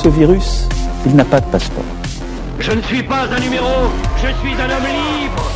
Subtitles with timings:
[0.00, 0.68] Ce virus,
[1.06, 1.82] il n'a pas de passeport.
[2.60, 5.50] Je ne suis pas un numéro, je suis un homme libre.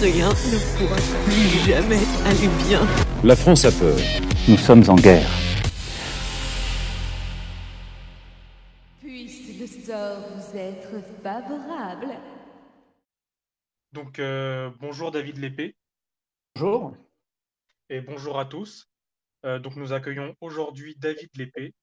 [0.00, 2.86] Rien ne pourra plus jamais aller bien.
[3.24, 3.96] La France a peur.
[4.46, 5.28] Nous sommes en guerre.
[9.00, 12.14] Puisse le sort vous être favorable.
[13.92, 15.74] Donc, euh, bonjour David Lépée.
[16.54, 16.92] Bonjour.
[17.90, 18.88] Et bonjour à tous.
[19.48, 21.74] Euh, donc, nous accueillons aujourd'hui David Lépée.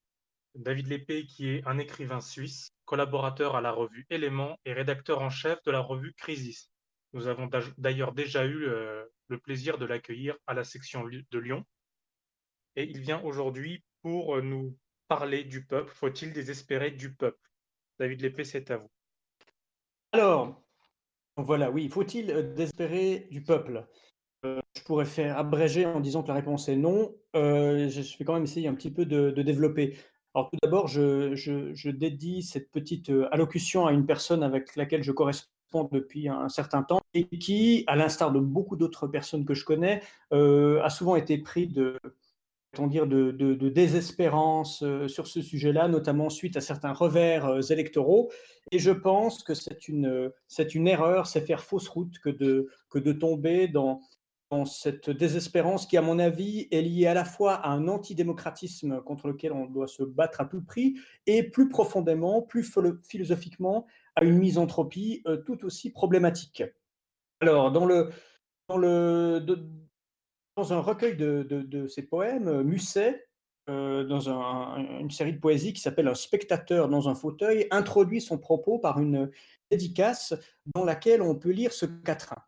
[0.54, 5.32] David Lépée, qui est un écrivain suisse, collaborateur à la revue Éléments et rédacteur en
[5.32, 6.70] chef de la revue Crisis.
[7.14, 11.66] Nous avons d'ailleurs déjà eu euh, le plaisir de l'accueillir à la section de Lyon.
[12.76, 14.78] Et il vient aujourd'hui pour nous
[15.08, 15.92] parler du peuple.
[15.92, 17.50] Faut-il désespérer du peuple?
[17.98, 18.92] David Lépée, c'est à vous.
[20.12, 20.62] Alors,
[21.38, 23.78] voilà, oui, faut-il désespérer du peuple?
[23.78, 24.15] euh,
[24.78, 27.16] Je pourrais faire abréger en disant que la réponse est non.
[27.36, 29.98] Euh, je vais quand même essayer un petit peu de, développer.
[30.34, 35.50] Alors tout d'abord, je, dédie cette petite allocution à une personne avec laquelle je corresponds
[35.92, 40.02] depuis un certain temps et qui, à l'instar de beaucoup d'autres personnes que je connais,
[40.34, 41.98] euh, a souvent été pris de,
[42.88, 48.32] dire, de, de, désespérance euh, sur ce sujet-là, notamment suite à certains revers euh, électoraux.
[48.72, 50.32] Et je pense que c'est une,
[50.88, 54.02] erreur, c'est faire fausse route que de tomber dans,
[54.52, 59.02] dans cette désespérance qui, à mon avis, est liée à la fois à un antidémocratisme
[59.02, 60.96] contre lequel on doit se battre à tout prix,
[61.26, 62.70] et plus profondément, plus
[63.04, 66.64] philosophiquement, à une misanthropie euh, tout aussi problématique.
[67.42, 67.88] Alors, dans,
[70.58, 73.28] un recueil de, de, de, ses poèmes, Musset,
[73.68, 78.22] euh, dans un, une série de poésie qui s'appelle Un spectateur dans un fauteuil, introduit
[78.22, 79.32] son propos par une
[79.72, 80.36] dédicace
[80.76, 82.44] dans laquelle on peut lire ce quatrain.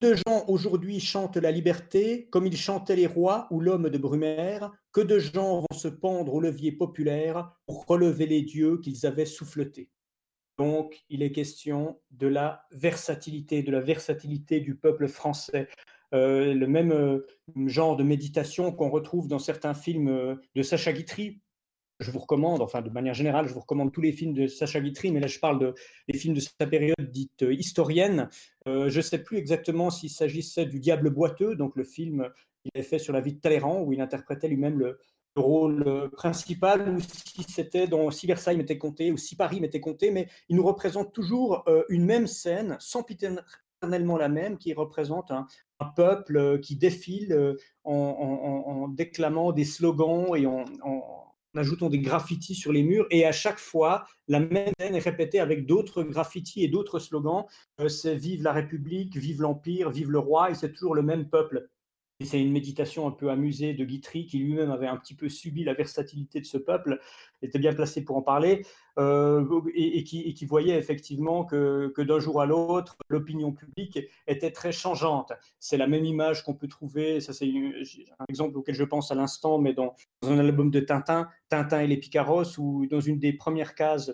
[0.00, 4.70] De gens aujourd'hui chantent la liberté comme ils chantaient les rois ou l'homme de Brumaire,
[4.92, 9.26] que de gens vont se pendre au levier populaire pour relever les dieux qu'ils avaient
[9.26, 9.90] souffletés.
[10.56, 15.68] Donc, il est question de la versatilité, de la versatilité du peuple français.
[16.14, 17.26] Euh, le même euh,
[17.66, 21.40] genre de méditation qu'on retrouve dans certains films euh, de Sacha Guitry.
[22.00, 24.80] Je vous recommande, enfin de manière générale, je vous recommande tous les films de Sacha
[24.80, 25.74] Guitry, mais là je parle de,
[26.08, 28.28] des films de sa période dite historienne.
[28.66, 32.30] je ne sais plus exactement s'il s'agissait du Diable boiteux, donc le film
[32.62, 34.98] qu'il avait fait sur la vie de Talleyrand, où il interprétait lui-même le,
[35.36, 40.10] rôle principal ou si c'était dans si Versailles m'était compté ou si Paris m'était compté,
[40.10, 45.46] mais il nous représente toujours une même scène, sans éternellement la même, qui représente un,
[45.94, 50.64] peuple qui défile en, déclamant des slogans et en,
[51.54, 53.06] ajoutant des graffitis sur les murs.
[53.10, 57.44] Et à chaque fois, la même scène est répétée avec d'autres graffitis et d'autres slogans.
[57.88, 61.68] c'est Vive la République, vive l'Empire, vive le roi, et c'est toujours le même peuple
[62.24, 65.62] c'est une méditation un peu amusée de Guitry, qui lui-même avait un petit peu subi
[65.62, 67.00] la versatilité de ce peuple,
[67.42, 68.66] était bien placé pour en parler,
[68.98, 75.32] euh, et, qui, voyait effectivement que, d'un jour à l'autre, l'opinion publique était très changeante.
[75.60, 79.14] C'est la même image qu'on peut trouver, ça c'est un exemple auquel je pense à
[79.14, 83.32] l'instant, mais dans, un album de Tintin, Tintin et les Picaros, où dans une des
[83.32, 84.12] premières cases,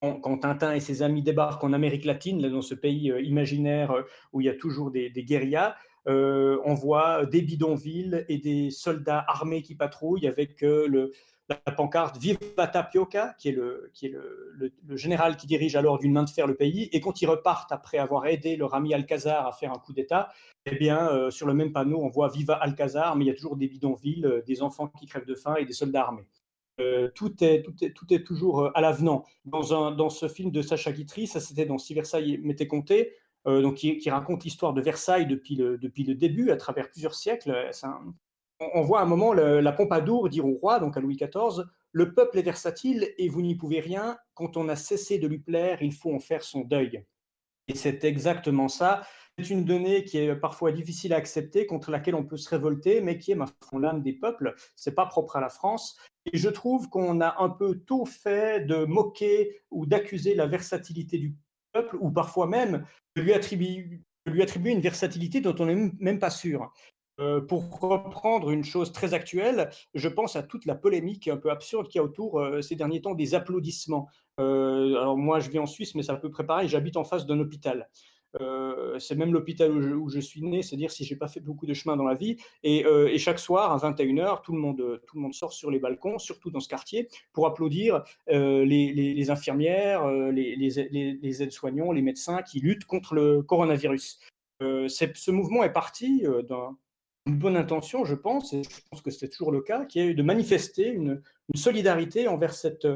[0.00, 3.90] quand Tintin et ses amis débarquent en Amérique latine, là, dans ce pays euh, imaginaire
[3.92, 4.02] euh,
[4.32, 9.62] où il y a toujours des, guérillas, on voit des bidonvilles et des soldats armés
[9.62, 11.12] qui patrouillent avec euh, le,
[11.48, 16.12] la pancarte Viva Tapioca, qui est, le, qui est le, général qui dirige alors d'une
[16.12, 16.88] main de fer le pays.
[16.92, 20.30] Et quand ils repartent après avoir aidé leur ami Alcazar à faire un coup d'État,
[20.66, 23.34] eh bien, euh, sur le même panneau, on voit Viva Alcazar, mais il y a
[23.34, 26.26] toujours des bidonvilles, euh, des enfants qui crèvent de faim et des soldats armés.
[26.80, 27.62] Euh, tout, est,
[28.24, 29.24] toujours à l'avenant.
[29.44, 33.12] Dans, dans, ce film de Sacha Guitry, ça c'était dans Si Versailles m'était compté,
[33.46, 37.14] euh, donc qui, raconte l'histoire de Versailles depuis le, depuis le début, à travers plusieurs
[37.14, 37.70] siècles.
[37.82, 38.14] Un,
[38.60, 42.38] on voit un moment la Pompadour dire au roi, donc à Louis XIV, le peuple
[42.38, 44.16] est versatile et vous n'y pouvez rien.
[44.34, 47.04] Quand on a cessé de lui plaire, il faut en faire son deuil.
[47.68, 49.06] Et c'est exactement ça.
[49.38, 53.00] C'est une donnée qui est parfois difficile à accepter, contre laquelle on peut se révolter,
[53.00, 54.54] mais qui est ma l'âme des peuples.
[54.76, 55.98] C'est pas propre à la France.
[56.32, 61.18] Et je trouve qu'on a un peu tôt fait de moquer ou d'accuser la versatilité
[61.18, 61.34] du
[62.00, 62.84] ou parfois même
[63.16, 66.70] de lui attribuer, lui attribuer une versatilité dont on n'est même pas sûr.
[67.20, 71.50] Euh, pour reprendre une chose très actuelle, je pense à toute la polémique un peu
[71.50, 74.08] absurde qu'il y a autour euh, ces derniers temps des applaudissements.
[74.40, 76.68] Euh, alors moi, je vis en Suisse, mais c'est à peu près pareil.
[76.68, 77.88] J'habite en face d'un hôpital.
[78.98, 81.96] C'est même l'hôpital où, je suis né, c'est-à-dire si j'ai pas fait beaucoup de chemin
[81.96, 82.36] dans la vie.
[82.62, 82.84] Et,
[83.18, 86.50] chaque soir, à 21h, tout le, monde, tout le monde sort sur les balcons, surtout
[86.50, 93.14] dans ce quartier, pour applaudir les, infirmières, les, les aides-soignants, les médecins qui luttent contre
[93.14, 94.20] le coronavirus.
[94.60, 96.76] ce mouvement est parti d'un
[97.26, 100.14] une bonne intention, je pense, et je pense que c'est toujours le cas, qui est
[100.14, 101.22] de manifester une,
[101.54, 102.86] solidarité envers cette,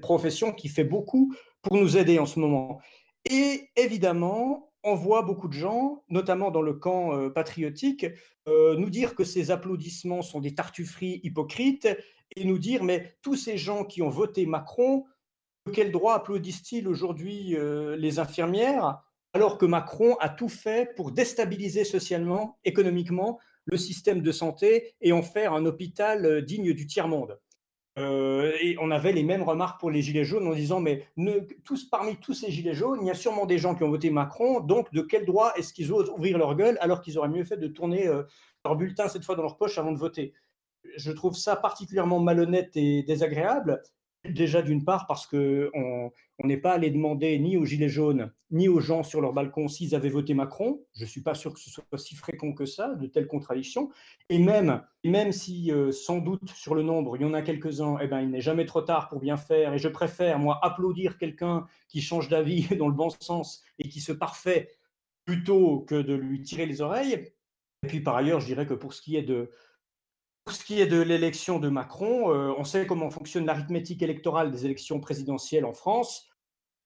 [0.00, 2.80] profession qui fait beaucoup pour nous aider en ce moment.
[3.24, 8.06] Et évidemment, on voit beaucoup de gens, notamment dans le camp euh, patriotique,
[8.48, 11.88] euh, nous dire que ces applaudissements sont des tartufferies hypocrites
[12.34, 15.04] et nous dire, mais tous ces gens qui ont voté Macron,
[15.66, 19.00] de quel droit applaudissent-ils aujourd'hui euh, les infirmières
[19.34, 25.12] alors que Macron a tout fait pour déstabiliser socialement, économiquement, le système de santé et
[25.12, 27.38] en faire un hôpital digne du tiers-monde?
[27.98, 31.06] Euh, et on avait les mêmes remarques pour les Gilets jaunes en disant, mais
[31.64, 34.10] tous, parmi tous ces Gilets jaunes, il y a sûrement des gens qui ont voté
[34.10, 37.44] Macron, donc de quel droit est-ce qu'ils osent ouvrir leur gueule alors qu'ils auraient mieux
[37.44, 38.22] fait de tourner euh,
[38.64, 40.32] leur bulletin cette fois dans leur poche avant de voter?
[40.96, 43.82] Je trouve ça particulièrement malhonnête et désagréable.
[44.28, 46.12] Déjà d'une part parce qu'on
[46.44, 49.96] n'est pas allé demander ni aux Gilets jaunes, ni aux gens sur leur balcon s'ils
[49.96, 50.84] avaient voté Macron.
[50.94, 53.90] Je ne suis pas sûr que ce soit si fréquent que ça, de telles contradictions.
[54.28, 57.96] Et même, même si euh, sans doute sur le nombre, il y en a quelques-uns,
[58.00, 59.74] eh ben, il n'est jamais trop tard pour bien faire.
[59.74, 64.00] Et je préfère, moi, applaudir quelqu'un qui change d'avis dans le bon sens et qui
[64.00, 64.68] se parfait
[65.24, 67.32] plutôt que de lui tirer les oreilles.
[67.82, 69.50] Et puis par ailleurs, je dirais que pour ce qui est de,
[70.44, 74.50] pour ce qui est de l'élection de Macron, euh, on sait comment fonctionne l'arithmétique électorale
[74.50, 76.28] des élections présidentielles en France.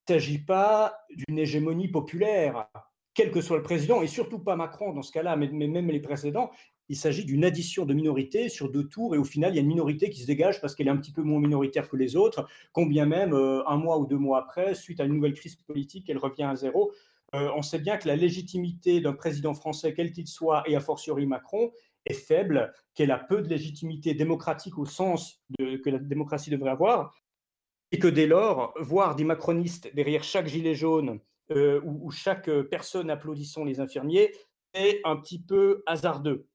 [0.08, 2.68] Il ne s'agit pas d'une hégémonie populaire,
[3.14, 6.00] quel que soit le président, et surtout pas Macron dans ce cas-là, mais, même les
[6.00, 6.50] précédents.
[6.88, 9.62] Il s'agit d'une addition de minorités sur deux tours, et au final, il y a
[9.62, 12.14] une minorité qui se dégage parce qu'elle est un petit peu moins minoritaire que les
[12.14, 15.56] autres, combien même euh, un mois ou deux mois après, suite à une nouvelle crise
[15.56, 16.92] politique, elle revient à zéro.
[17.34, 20.80] Euh, on sait bien que la légitimité d'un président français, quel qu'il soit, et a
[20.80, 21.72] fortiori Macron,
[22.06, 27.12] est faible, qu'elle a peu de légitimité démocratique au sens que la démocratie devrait avoir,
[27.92, 31.20] et que dès lors, voir des macronistes derrière chaque gilet jaune
[31.52, 34.32] euh, ou, chaque personne applaudissant les infirmiers
[34.74, 36.46] est un petit peu hasardeux.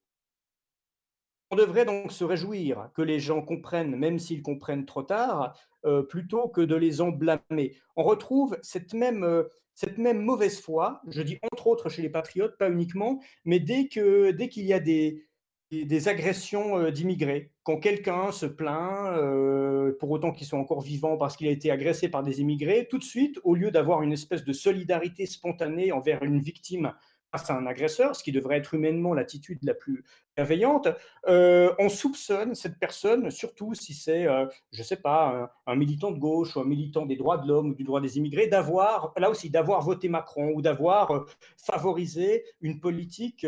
[1.50, 6.04] On devrait donc se réjouir que les gens comprennent, même s'ils comprennent trop tard, euh,
[6.04, 7.76] plutôt que de les en blâmer.
[7.96, 9.44] On retrouve cette même, euh,
[9.74, 13.88] cette même mauvaise foi, je dis entre autres chez les patriotes, pas uniquement, mais dès
[13.88, 15.26] qu'il dès qu'il y a des,
[15.72, 17.52] des agressions euh, d'immigrés.
[17.64, 21.72] Quand quelqu'un se plaint, euh, pour autant qu'ils sont encore vivants parce qu'il a été
[21.72, 25.92] agressé par des immigrés, tout de suite, au lieu d'avoir une espèce de solidarité spontanée
[25.92, 26.94] envers une victime
[27.32, 30.04] à un agresseur, ce qui devrait être humainement l'attitude la plus
[30.36, 30.90] bienveillante,
[31.28, 36.12] euh, on soupçonne cette personne, surtout si c'est, euh, je ne sais pas, un, militant
[36.12, 39.14] de gauche ou un militant des droits de l'homme ou du droit des immigrés, d'avoir,
[39.18, 41.26] là aussi, d'avoir voté Macron ou d'avoir euh,
[41.58, 43.46] favorisé une politique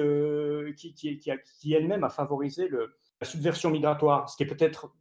[0.78, 4.94] qui, elle-même a favorisé la subversion migratoire, ce qui est peut-être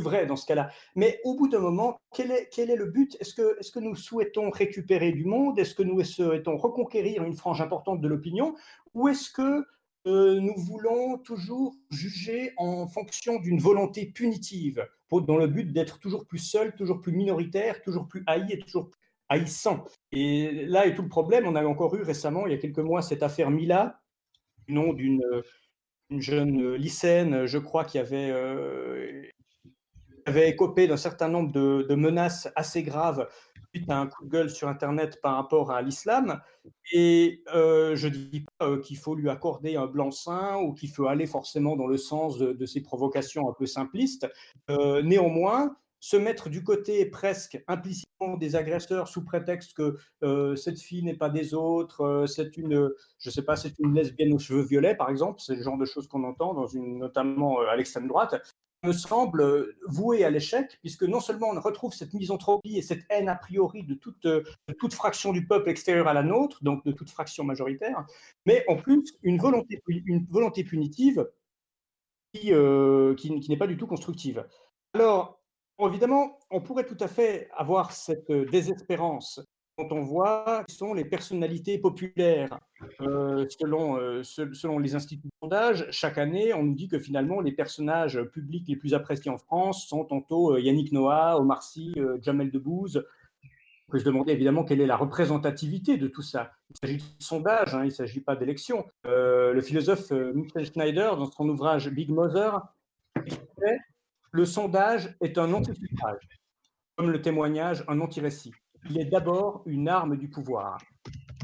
[0.00, 0.70] vrai dans ce cas-là.
[0.94, 3.16] Mais au bout d'un moment, quel est, le but?
[3.20, 5.58] Est-ce que, nous souhaitons récupérer du monde?
[5.58, 8.54] Est-ce que nous souhaitons reconquérir une frange importante de l'opinion?
[8.94, 9.64] Ou est-ce que
[10.06, 16.26] euh, nous voulons toujours juger en fonction d'une volonté punitive, dans le but d'être toujours
[16.26, 18.90] plus seul, toujours plus minoritaire, toujours plus haï et toujours
[19.28, 21.46] haïssant Et là est tout le problème.
[21.46, 24.00] On a encore eu récemment, il y a quelques mois, cette affaire Mila,
[24.66, 25.22] du nom d'une
[26.10, 29.22] jeune lycéenne, je crois, qui avait euh,
[30.28, 33.28] avait écopé d'un certain nombre de, menaces assez graves
[33.74, 36.40] suite à un coup de gueule sur Internet par rapport à l'islam.
[36.92, 40.90] Et euh, je ne dis pas euh, qu'il faut lui accorder un blanc-seing ou qu'il
[40.90, 44.26] faut aller forcément dans le sens de, ces provocations un peu simplistes.
[44.70, 49.96] Euh, néanmoins, se mettre du côté presque implicitement des agresseurs sous prétexte que
[50.56, 54.38] cette fille n'est pas des autres, c'est une, je sais pas, c'est une lesbienne aux
[54.38, 57.74] cheveux violets, par exemple, c'est le genre de choses qu'on entend dans une, notamment à
[57.74, 58.36] l'extrême droite
[58.84, 63.28] me semble voué à l'échec, puisque non seulement on retrouve cette misanthropie et cette haine
[63.28, 64.26] a priori de toute,
[64.78, 68.06] toute fraction du peuple extérieur à la nôtre, donc de toute fraction majoritaire,
[68.46, 71.28] mais en plus une volonté, une volonté punitive
[72.32, 74.46] qui, euh, qui n'est pas du tout constructive.
[74.94, 75.40] Alors,
[75.80, 79.40] évidemment, on pourrait tout à fait avoir cette désespérance
[79.78, 82.58] quand on voit qui sont les personnalités populaires.
[83.00, 87.40] Euh, selon, euh, selon les instituts de sondage, chaque année, on nous dit que finalement,
[87.40, 91.94] les personnages publics les plus appréciés en France sont tantôt euh, Yannick Noah, Omar Sy,
[92.20, 93.04] Jamel Debbouze.
[93.88, 96.50] On peut se demander évidemment quelle est la représentativité de tout ça.
[96.70, 98.84] Il s'agit de sondage, hein, il ne s'agit pas d'élection.
[99.04, 102.60] le philosophe Michael Schneider, dans son ouvrage Big Mother,
[104.32, 106.28] le sondage est un anti-suffrage,
[106.96, 108.52] comme le témoignage un anti-récit
[108.88, 110.78] il est d'abord une arme du pouvoir.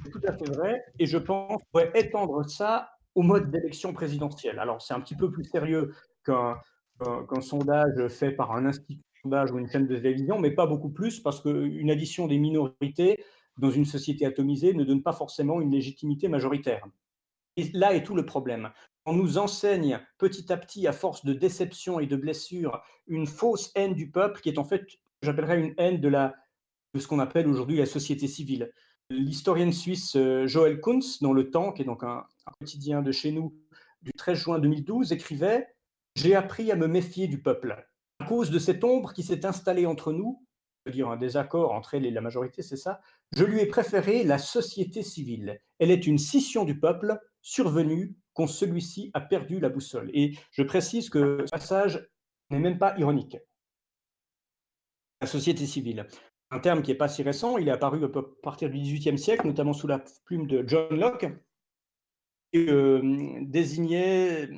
[0.02, 3.92] C'est tout à fait vrai, et je pense qu'on pourrait étendre ça au mode d'élection
[3.92, 4.58] présidentielle.
[4.58, 6.60] Alors, c'est un petit peu plus sérieux qu'un
[7.40, 10.90] sondage fait par un institut de sondage ou une chaîne de télévision, mais pas beaucoup
[10.90, 13.24] plus, parce qu'une addition des minorités
[13.56, 16.84] dans une société atomisée ne donne pas forcément une légitimité majoritaire.
[17.56, 18.70] Et là est tout le problème.
[19.06, 23.70] On nous enseigne petit à petit, à force de déception et de blessures, une fausse
[23.76, 24.84] haine du peuple qui est en fait,
[25.22, 26.34] j'appellerais une haine de la
[26.94, 28.70] de ce qu'on appelle aujourd'hui la société civile.
[29.10, 32.24] L'historienne suisse euh, Joël Kunz, dans Le Temps, qui est donc un,
[32.58, 33.54] quotidien de chez nous,
[34.02, 35.74] du 13 juin 2012, écrivait
[36.14, 37.86] J'ai appris à me méfier du peuple.
[38.20, 40.46] À cause de cette ombre qui s'est installée entre nous,
[40.84, 43.00] c'est-à-dire un désaccord entre elle et la majorité, c'est ça,
[43.32, 45.60] je lui ai préféré la société civile.
[45.78, 50.10] Elle est une scission du peuple survenue quand celui-ci a perdu la boussole.
[50.14, 52.08] Et je précise que ce passage
[52.50, 53.38] n'est même pas ironique.
[55.20, 56.06] La société civile
[56.54, 58.08] un terme qui n'est pas si récent, il est apparu à
[58.42, 61.26] partir du XVIIIe siècle, notamment sous la plume de John Locke,
[62.52, 64.48] et euh, désignait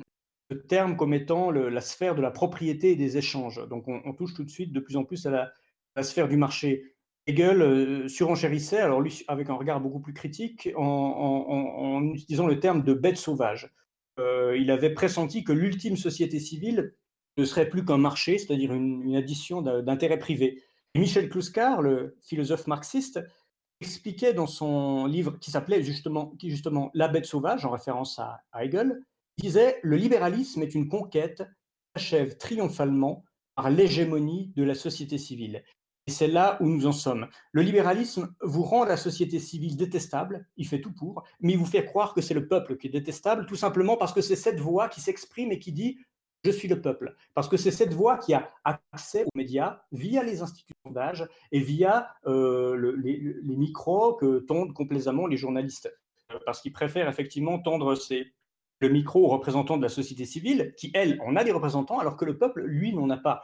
[0.49, 3.67] le terme comme étant la sphère de la propriété et des échanges.
[3.67, 5.51] Donc on, touche tout de suite de plus en plus à
[5.95, 6.93] la, sphère du marché.
[7.25, 12.83] Hegel euh, surenchérissait, alors lui avec un regard beaucoup plus critique, en, utilisant le terme
[12.83, 13.73] de bête sauvage.
[14.19, 16.93] Euh, il avait pressenti que l'ultime société civile
[17.37, 20.63] ne serait plus qu'un marché, c'est-à-dire une, une addition d'intérêts privés.
[20.95, 23.19] Michel Kluskar, le philosophe marxiste,
[23.81, 28.99] expliquait dans son livre qui s'appelait justement, justement La bête sauvage, en référence à, Hegel,
[29.37, 31.43] disait Le libéralisme est une conquête
[31.95, 33.23] qui s'achève triomphalement
[33.55, 35.63] par l'hégémonie de la société civile.
[36.07, 37.27] Et c'est là où nous en sommes.
[37.51, 41.65] Le libéralisme vous rend la société civile détestable, il fait tout pour, mais il vous
[41.65, 44.61] fait croire que c'est le peuple qui est détestable, tout simplement parce que c'est cette
[44.61, 45.99] voix qui s'exprime et qui dit
[46.47, 47.15] je suis le peuple.
[47.33, 51.27] Parce que c'est cette voix qui a accès aux médias via les instituts de sondage
[51.51, 55.93] et via euh, les, micros que tondent complaisamment les journalistes.
[56.31, 57.95] Euh, parce qu'ils préfèrent effectivement tendre
[58.79, 62.15] le micro aux représentants de la société civile, qui, elle, en a des représentants, alors
[62.15, 63.43] que le peuple, lui, n'en a pas.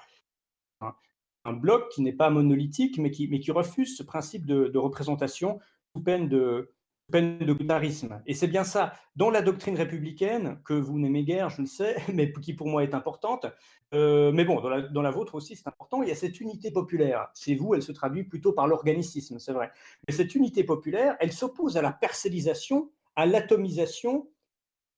[1.45, 4.77] Un, bloc qui n'est pas monolithique, mais qui, mais qui refuse ce principe de, de
[4.77, 5.60] représentation
[5.91, 6.72] sous peine de,
[7.12, 8.22] peine de communautarisme.
[8.25, 11.95] Et c'est bien ça, dans la doctrine républicaine, que vous n'aimez guère, je le sais,
[12.13, 13.45] mais qui pour moi est importante,
[13.93, 16.39] euh, mais bon, dans la, dans la vôtre aussi c'est important, il y a cette
[16.39, 17.29] unité populaire.
[17.36, 19.72] Chez vous, elle se traduit plutôt par l'organicisme, c'est vrai.
[20.07, 24.27] Mais cette unité populaire, elle s'oppose à la parcellisation, à l'atomisation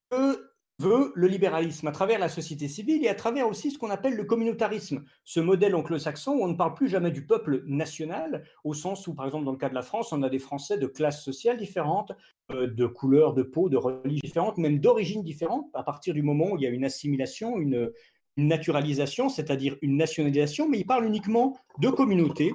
[0.09, 3.89] que veut le libéralisme à travers la société civile et à travers aussi ce qu'on
[3.89, 8.43] appelle le communautarisme, ce modèle anglo-saxon où on ne parle plus jamais du peuple national,
[8.63, 10.77] au sens où, par exemple, dans le cas de la France, on a des Français
[10.77, 12.11] de classes sociales différentes,
[12.51, 16.51] euh, de couleurs de peau, de religions différentes, même d'origines différentes, à partir du moment
[16.51, 17.91] où il y a une assimilation, une,
[18.37, 22.51] naturalisation, c'est-à-dire une nationalisation, mais il parle uniquement de communautés,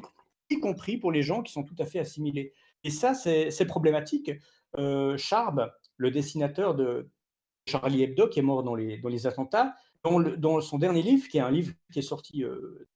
[0.51, 2.53] y compris pour les gens qui sont tout à fait assimilés.
[2.85, 4.31] Et ça, c'est problématique.
[4.77, 7.09] Euh, Charb, le dessinateur de,
[7.67, 9.75] Charlie Hebdo, qui est mort dans les, dans les attentats,
[10.05, 12.89] dans, son dernier livre, qui est un livre qui est sorti euh,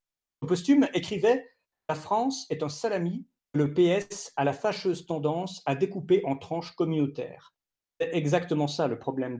[0.47, 1.47] posthume, écrivait
[1.89, 6.73] La France est un salami, le PS a la fâcheuse tendance à découper en tranches
[6.73, 7.55] communautaires.
[8.01, 9.39] C'est exactement ça le problème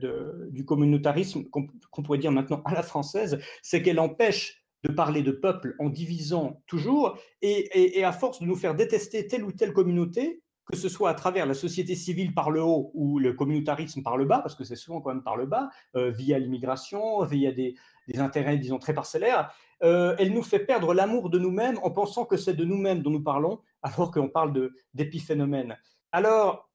[0.49, 5.31] du communautarisme, qu'on pourrait dire maintenant à la française, c'est qu'elle empêche de parler de
[5.31, 10.43] peuple en divisant toujours, et, à force de nous faire détester telle ou telle communauté,
[10.65, 14.17] que ce soit à travers la société civile par le haut ou le communautarisme par
[14.17, 17.51] le bas, parce que c'est souvent quand même par le bas, euh, via l'immigration, via
[17.51, 17.75] des,
[18.17, 19.51] intérêts, disons, très parcellaires,
[19.83, 23.11] euh, elle nous fait perdre l'amour de nous-mêmes en pensant que c'est de nous-mêmes dont
[23.11, 25.77] nous parlons, alors qu'on parle d'épiphénomènes.
[26.11, 26.69] Alors,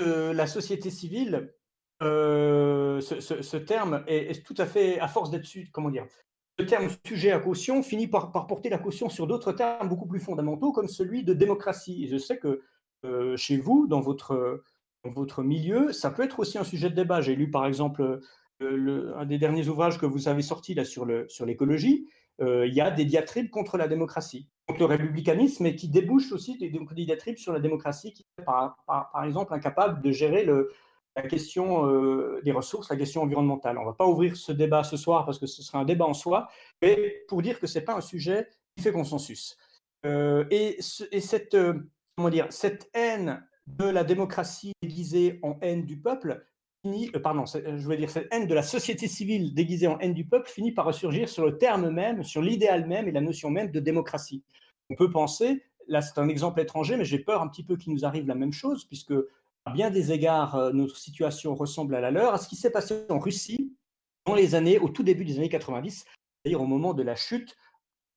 [0.00, 1.54] euh, la société civile,
[2.00, 6.06] ce, terme est, tout à fait, à force d'être, comment dire,
[6.58, 10.06] le terme sujet à caution finit par, par porter la caution sur d'autres termes beaucoup
[10.06, 12.08] plus fondamentaux, comme celui de démocratie.
[12.08, 12.62] Je sais que
[13.36, 17.20] chez vous, dans votre, milieu, ça peut être aussi un sujet de débat.
[17.20, 18.20] J'ai lu par exemple
[18.62, 22.08] euh, un des derniers ouvrages que vous avez sorti là sur l'écologie.
[22.40, 26.32] Euh, il y a des diatribes contre la démocratie, contre le républicanisme, et qui débouchent
[26.32, 26.70] aussi des,
[27.04, 28.76] diatribes sur la démocratie qui est par,
[29.24, 30.70] exemple incapable de gérer le,
[31.16, 33.78] la question euh, des ressources, la question environnementale.
[33.78, 36.04] On ne va pas ouvrir ce débat ce soir parce que ce sera un débat
[36.04, 36.48] en soi,
[36.82, 39.56] mais pour dire que ce n'est pas un sujet qui fait consensus.
[40.04, 41.74] Euh, et, cette, euh,
[42.16, 46.44] comment dire, cette haine de la démocratie déguisée en haine du peuple,
[46.82, 50.24] finit, pardon, je veux dire cette haine de la société civile déguisée en haine du
[50.24, 53.70] peuple finit par ressurgir sur le terme même, sur l'idéal même et la notion même
[53.70, 54.42] de démocratie.
[54.88, 57.92] On peut penser, là c'est un exemple étranger, mais j'ai peur un petit peu qu'il
[57.92, 59.14] nous arrive la même chose, puisque
[59.64, 62.70] à bien des égards, euh, notre situation ressemble à la leur, à ce qui s'est
[62.70, 63.74] passé en Russie
[64.24, 66.04] dans les années, au tout début des années 90,
[66.44, 67.56] c'est-à-dire au moment de la chute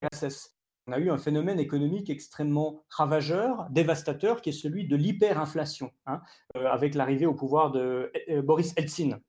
[0.02, 0.59] de l'URSS.
[0.90, 6.20] On a eu un phénomène économique extrêmement ravageur, dévastateur, qui est celui de l'hyperinflation, hein,
[6.58, 9.20] euh, avec l'arrivée au pouvoir de euh, Boris Eltsine.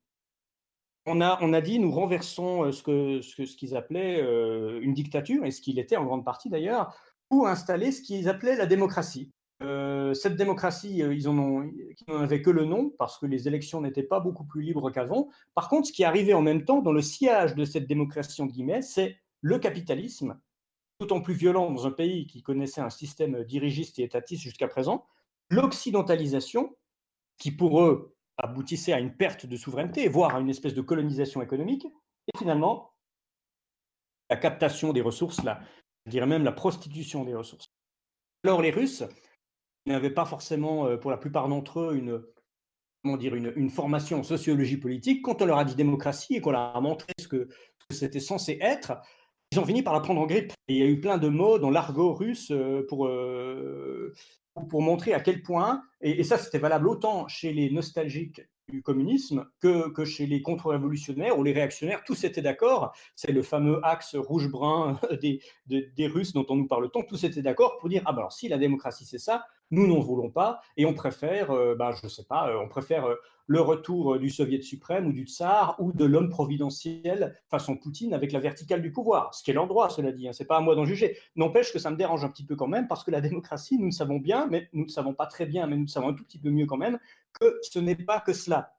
[1.04, 4.20] On a, on a, dit, nous renversons ce qu'ils ce, appelaient
[4.80, 6.94] une dictature, et ce qu'il était en grande partie d'ailleurs,
[7.28, 9.30] pour installer ce qu'ils appelaient la démocratie.
[9.62, 11.68] Euh, cette démocratie, euh, ils n'en
[12.08, 15.28] avaient que le nom parce que les élections n'étaient pas beaucoup plus libres qu'avant.
[15.54, 18.42] Par contre, ce qui est arrivé en même temps dans le sillage de cette démocratie,
[18.80, 20.38] c'est le capitalisme,
[21.00, 25.06] d'autant plus violent dans un pays qui connaissait un système dirigiste et étatiste jusqu'à présent,
[25.48, 26.76] l'occidentalisation,
[27.38, 31.42] qui pour eux aboutissait à une perte de souveraineté, voire à une espèce de colonisation
[31.42, 32.92] économique, et finalement
[34.28, 35.60] la captation des ressources, là,
[36.06, 37.66] je dirais même la prostitution des ressources.
[38.44, 39.04] Alors les Russes,
[39.86, 42.22] n'avaient pas forcément, euh, pour la plupart d'entre eux, une,
[43.02, 45.22] comment dire, une, formation en sociologie politique.
[45.22, 47.48] Quand on leur a dit démocratie et qu'on leur a montré ce que,
[47.90, 48.92] c'était censé être,
[49.52, 50.52] ils ont fini par la prendre en grippe.
[50.68, 54.14] Et il y a eu plein de mots dans l'argot russe euh, pour, euh,
[54.68, 59.46] pour montrer à quel point, et, ça c'était valable autant chez les nostalgiques du communisme
[59.60, 62.94] que, que chez les contre-révolutionnaires ou les réactionnaires, tous étaient d'accord.
[63.16, 67.02] C'est le fameux axe rouge-brun des, des, Russes dont on nous parle tant.
[67.02, 70.00] Tous étaient d'accord pour dire ah ben alors si la démocratie c'est ça, nous n'en
[70.00, 73.14] voulons pas et on préfère, euh, ben, je ne sais pas, euh, on préfère euh,
[73.46, 78.32] le retour du soviet suprême ou du tsar ou de l'homme providentiel façon Poutine avec
[78.32, 80.28] la verticale du pouvoir, ce qui est leur droit, cela dit.
[80.28, 81.16] Hein, c'est pas à moi d'en juger.
[81.34, 83.86] N'empêche que ça me dérange un petit peu quand même parce que la démocratie, nous
[83.86, 86.24] ne savons bien, mais nous ne savons pas très bien, mais nous savons un tout
[86.24, 86.98] petit peu mieux quand même
[87.32, 88.76] que ce n'est pas que cela.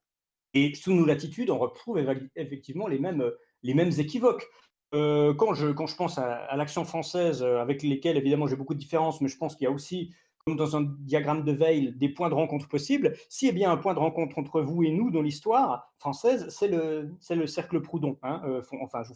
[0.54, 2.00] Et sous nos latitudes, on retrouve
[2.36, 3.30] effectivement les mêmes,
[3.64, 4.48] les mêmes équivoques.
[4.94, 8.80] quand, je, quand je pense à, à l'action française, avec lesquelles évidemment j'ai beaucoup de
[8.80, 10.14] différences, mais je pense qu'il y a aussi
[10.46, 13.14] comme dans un diagramme de Veil, des points de rencontre possibles.
[13.30, 16.48] S'il y a bien un point de rencontre entre vous et nous dans l'histoire française,
[16.50, 18.18] c'est le, le cercle Proudhon.
[18.24, 19.14] Hein, euh, enfin, vous,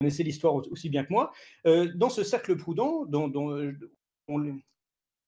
[0.00, 1.32] connaissez l'histoire aussi bien que moi.
[1.66, 3.72] Euh, dans ce cercle Proudhon, dont, dont,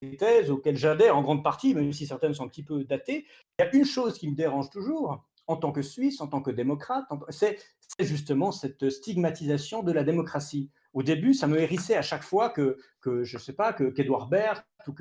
[0.03, 3.25] les thèses auxquelles j'adhère en grande partie, même si certaines sont un petit peu datées,
[3.59, 6.43] il y a une chose qui me dérange toujours, en tant que Suisse, en tant
[6.43, 7.59] que démocrate, c'est
[8.01, 12.77] justement cette stigmatisation de la démocratie au début, ça me hérissait à chaque fois que,
[13.01, 14.93] que je sais pas, qu'Edouard Baird ou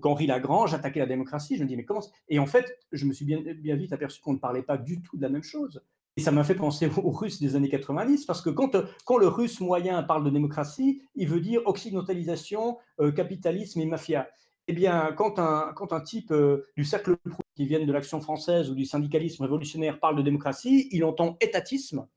[0.00, 1.56] qu'Henri Lagrange attaquait la démocratie.
[1.56, 4.20] Je me dis, mais comment Et en fait, je me suis bien, bien vite aperçu
[4.22, 5.82] qu'on ne parlait pas du tout de la même chose.
[6.16, 9.28] Et ça m'a fait penser aux Russes des années 90, parce que quand, quand le
[9.28, 14.26] Russe moyen parle de démocratie, il veut dire occidentalisation, euh, capitalisme et mafia.
[14.68, 17.16] Eh bien, quand un, quand un type euh, du cercle
[17.54, 22.08] qui vient de l'action française ou du syndicalisme révolutionnaire parle de démocratie, il entend étatisme,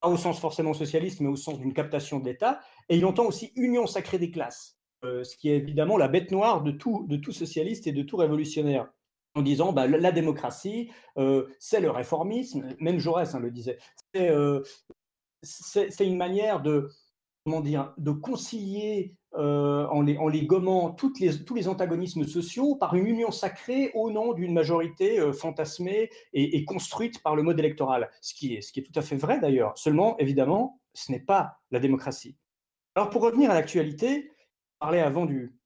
[0.00, 3.24] pas au sens forcément socialiste, mais au sens d'une captation de l'État, et il entend
[3.24, 7.06] aussi union sacrée des classes, euh, ce qui est évidemment la bête noire de tout,
[7.08, 8.90] de tout socialiste et de tout révolutionnaire,
[9.36, 13.78] en disant bah, la démocratie, euh, c'est le réformisme, même Jaurès hein, le disait,
[15.42, 16.88] c'est une manière de,
[17.44, 23.06] comment dire, de concilier euh, en, les, gommant les, tous les antagonismes sociaux par une
[23.06, 28.10] union sacrée au nom d'une majorité euh, fantasmée et, construite par le mode électoral.
[28.20, 29.76] Ce qui est, ce qui est tout à fait vrai d'ailleurs.
[29.76, 32.36] Seulement, évidemment, ce n'est pas la démocratie.
[32.94, 34.30] Alors pour revenir à l'actualité,
[34.78, 35.58] parler avant du,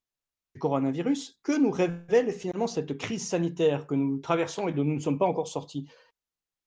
[0.54, 4.94] du, coronavirus, que nous révèle finalement cette crise sanitaire que nous traversons et dont nous
[4.94, 5.88] ne sommes pas encore sortis?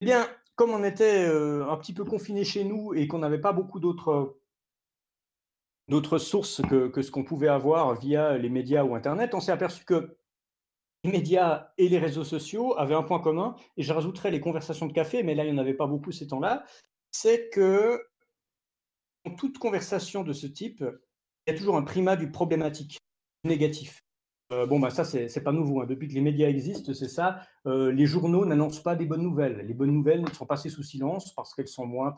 [0.02, 3.40] Eh bien, comme on était euh, un petit peu confinés chez nous et qu'on n'avait
[3.40, 4.39] pas beaucoup d'autres
[5.90, 9.84] d'autres sources que, ce qu'on pouvait avoir via les médias ou Internet, on s'est aperçu
[9.84, 10.16] que
[11.04, 14.86] les médias et les réseaux sociaux avaient un point commun, et je rajouterais les conversations
[14.86, 16.64] de café, mais là, il n'y en avait pas beaucoup ces temps-là,
[17.10, 18.00] c'est que
[19.24, 20.84] dans toute conversation de ce type,
[21.46, 22.98] il y a toujours un primat du problématique,
[23.44, 24.04] négatif.
[24.52, 25.80] Euh, bon, bah ça, c'est pas nouveau.
[25.80, 25.86] Hein.
[25.86, 27.40] Depuis que les médias existent, c'est ça.
[27.66, 29.64] Euh, les journaux n'annoncent pas des bonnes nouvelles.
[29.66, 32.14] Les bonnes nouvelles sont passées sous silence parce qu'elles sont moins,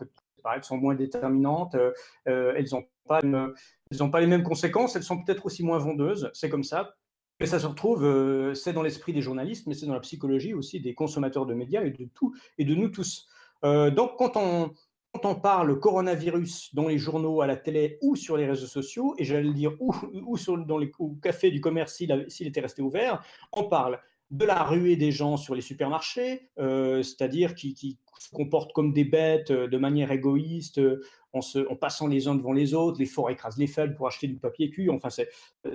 [0.55, 1.75] elles sont moins déterminantes.
[1.75, 4.97] Euh, elles n'ont pas, pas les mêmes conséquences.
[4.97, 6.31] Elles sont peut-être aussi moins vendeuses.
[6.35, 6.95] C'est comme ça.
[7.41, 10.81] Mais ça se retrouve, c'est dans l'esprit des journalistes, mais c'est dans la psychologie aussi
[10.81, 13.27] des consommateurs de médias et de tout et de nous tous.
[13.65, 14.73] donc, quand on,
[15.13, 19.15] quand on parle coronavirus dans les journaux, à la télé ou sur les réseaux sociaux,
[19.19, 20.91] et j'allais dire ou, ou dans les
[21.23, 24.01] cafés du commerce s'il était resté ouvert, on parle
[24.33, 29.05] de la ruée des gens sur les supermarchés, euh, c'est-à-dire qui, se comportent comme des
[29.05, 33.31] bêtes euh, de manière égoïste, euh, en, passant les uns devant les autres, les forts
[33.31, 35.29] écrasent les faibles pour acheter du papier cul, enfin c'est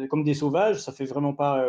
[0.08, 1.65] comme des sauvages, ça fait vraiment pas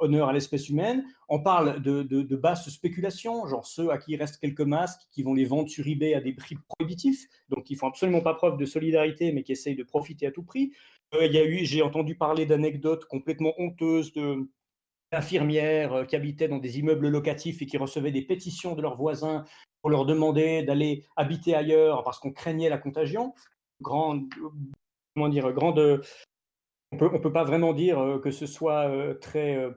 [0.00, 1.04] honneur à l'espèce humaine.
[1.28, 5.34] On parle de, basses spéculations, genre ceux à qui il reste quelques masques, qui vont
[5.34, 8.64] les vendre sur eBay à des prix prohibitifs, donc qui font absolument pas preuve de
[8.64, 10.72] solidarité, mais qui essayent de profiter à tout prix.
[11.20, 14.48] il j'ai entendu parler d'anecdotes complètement honteuses de
[15.12, 19.44] infirmières qui habitaient dans des immeubles locatifs et qui recevaient des pétitions de leurs voisins
[19.80, 23.34] pour leur demander d'aller habiter ailleurs parce qu'on craignait la contagion.
[23.80, 24.24] Grande,
[25.14, 26.02] comment dire, grande.
[26.90, 28.90] On peut, peut pas vraiment dire que ce soit
[29.20, 29.68] très.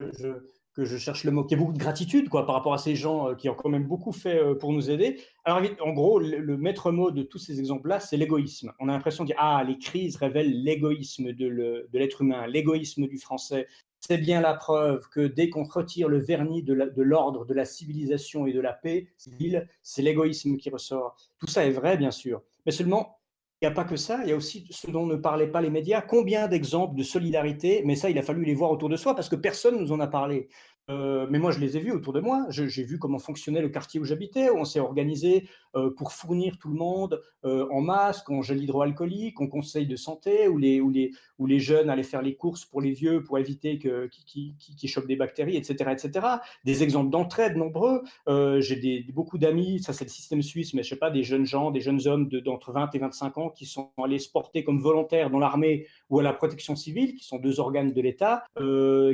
[0.00, 0.28] Je,
[0.74, 2.78] que je cherche le mot, qu'il y a beaucoup de gratitude quoi, par rapport à
[2.78, 5.20] ces gens qui ont quand même beaucoup fait pour nous aider.
[5.44, 8.72] Alors, en gros, le, le maître mot de tous ces exemples-là, c'est l'égoïsme.
[8.78, 13.18] On a l'impression de dire Ah, les crises révèlent l'égoïsme de l'être humain, l'égoïsme du
[13.18, 13.66] français,
[14.00, 18.46] c'est bien la preuve que dès qu'on retire le vernis de l'ordre, de, la civilisation
[18.46, 21.16] et de la paix civile, c'est l'égoïsme qui ressort.
[21.38, 22.42] Tout ça est vrai, bien sûr.
[22.66, 23.18] Mais seulement,
[23.60, 25.60] il n'y a pas que ça, il y a aussi ce dont ne parlaient pas
[25.60, 26.00] les médias.
[26.00, 29.28] Combien d'exemples de solidarité, mais ça, il a fallu les voir autour de soi parce
[29.28, 30.48] que personne ne nous en a parlé.
[30.88, 32.46] Euh, mais moi, je les ai vus autour de moi.
[32.48, 35.46] J'ai vu comment fonctionnait le quartier où j'habitais, où on s'est organisé
[35.96, 40.48] pour fournir tout le monde euh, en masque, en gel hydroalcoolique, en conseil de santé,
[40.48, 45.06] où les, jeunes allaient faire les courses pour les vieux pour éviter qu'ils qui, chopent
[45.06, 45.90] des bactéries, etc.
[45.90, 46.26] etc.
[46.64, 48.02] Des exemples d'entraide nombreux.
[48.26, 51.46] J'ai des, beaucoup d'amis, ça c'est le système suisse, mais je sais pas, des jeunes
[51.46, 54.80] gens, des jeunes hommes d'entre 20 et 25 ans qui sont allés se porter comme
[54.80, 58.44] volontaires dans l'armée ou à la protection civile, qui sont deux organes de l'État,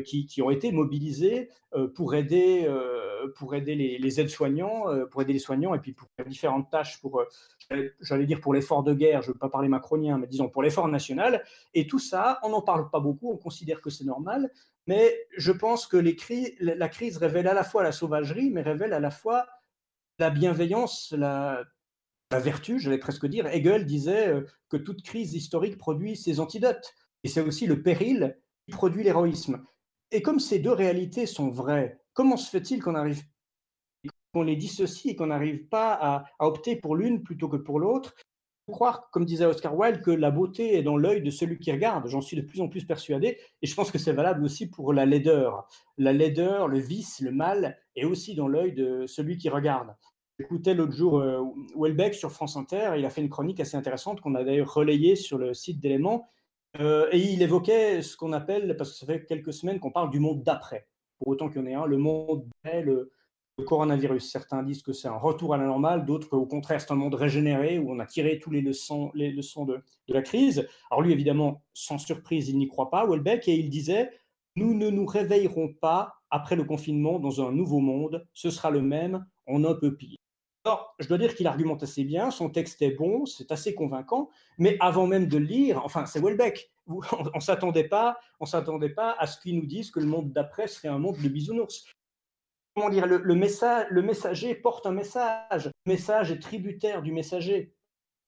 [0.04, 3.26] qui, ont été mobilisés euh, pour aider, euh,
[3.66, 7.22] les, aides-soignants, euh, pour aider les soignants et puis pour faire tâches pour,
[8.00, 10.62] j'allais dire pour l'effort de guerre, je ne veux pas parler macronien, mais disons pour
[10.62, 11.44] l'effort national.
[11.74, 14.50] Et tout ça, on n'en parle pas beaucoup, on considère que c'est normal,
[14.86, 16.16] mais je pense que les
[16.60, 19.46] la crise révèle à la fois la sauvagerie, mais révèle à la fois
[20.18, 21.64] la bienveillance, la,
[22.30, 23.46] la vertu, j'allais presque dire.
[23.46, 24.32] Hegel disait
[24.68, 26.94] que toute crise historique produit ses antidotes.
[27.22, 29.64] Et c'est aussi le péril qui produit l'héroïsme.
[30.10, 33.22] Et comme ces deux réalités sont vraies, comment se fait-il qu'on arrive
[34.32, 38.14] qu'on les dissocie et qu'on n'arrive pas à, opter pour l'une plutôt que pour l'autre
[38.72, 42.08] croire, comme disait Oscar Wilde, que la beauté est dans l'œil de celui qui regarde.
[42.08, 44.92] J'en suis de plus en plus persuadé, et je pense que c'est valable aussi pour
[44.92, 45.68] la laideur.
[45.98, 49.94] La laideur, le vice, le mal est aussi dans l'œil de celui qui regarde.
[50.38, 51.42] J'écoutais l'autre jour euh,
[51.76, 55.16] Welbeck sur France Inter, il a fait une chronique assez intéressante qu'on a d'ailleurs relayée
[55.16, 56.28] sur le site d'éléments,
[56.80, 60.10] euh, et il évoquait ce qu'on appelle, parce que ça fait quelques semaines qu'on parle
[60.10, 63.12] du monde d'après, pour autant qu'il y en ait un, le monde d'après le,
[63.58, 64.30] le, coronavirus.
[64.30, 67.14] Certains disent que c'est un retour à la normale, d'autres qu'au contraire c'est un monde
[67.14, 70.68] régénéré où on a tiré tous les leçons, de la crise.
[70.90, 74.10] Alors lui, évidemment, sans surprise, il n'y croit pas, Welbeck, et il disait
[74.56, 78.82] Nous ne nous réveillerons pas après le confinement dans un nouveau monde, ce sera le
[78.82, 80.16] même, en un peu pire.
[80.64, 84.30] Alors, je dois dire qu'il argumente assez bien, son texte est bon, c'est assez convaincant,
[84.58, 86.72] mais avant même de le lire, enfin, c'est Welbeck.
[86.88, 90.32] On ne s'attendait pas, on s'attendait pas à ce qu'il nous dise que le monde
[90.32, 91.84] d'après serait un monde de bisounours.
[92.76, 95.70] Comment dire, le, message, le messager porte un message.
[95.86, 97.72] Le message est tributaire du messager.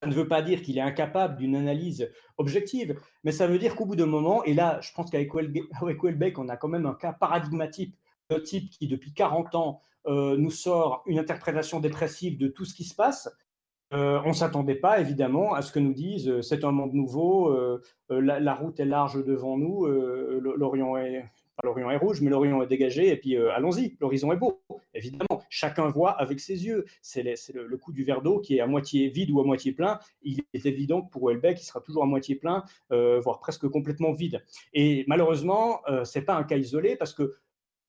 [0.02, 3.76] Ça ne veut pas dire qu'il est incapable d'une analyse objective, mais ça veut dire
[3.76, 6.94] qu'au bout d'un moment, et là, je pense qu'avec Welbeck, on a quand même un
[6.94, 7.94] cas paradigmatique
[8.30, 12.72] d'un type qui, depuis 40 ans, euh, nous sort une interprétation dépressive de tout ce
[12.72, 13.28] qui se passe.
[13.92, 16.94] Euh, on ne s'attendait pas, évidemment, à ce que nous disent euh, c'est un monde
[16.94, 17.54] nouveau,
[18.08, 21.26] la, route est large devant nous, l'Orient est,
[21.64, 24.62] l'Orient est rouge, mais l'Orient est dégagé, et puis euh, allons-y, l'horizon est beau.
[24.94, 26.84] Évidemment, chacun voit avec ses yeux.
[27.02, 29.98] C'est le, coup du verre d'eau qui est à moitié vide ou à moitié plein.
[30.22, 34.12] Il est évident que pour Welbeck, il sera toujours à moitié plein, voire presque complètement
[34.12, 34.44] vide.
[34.72, 37.36] Et malheureusement, ce n'est pas un cas isolé, parce que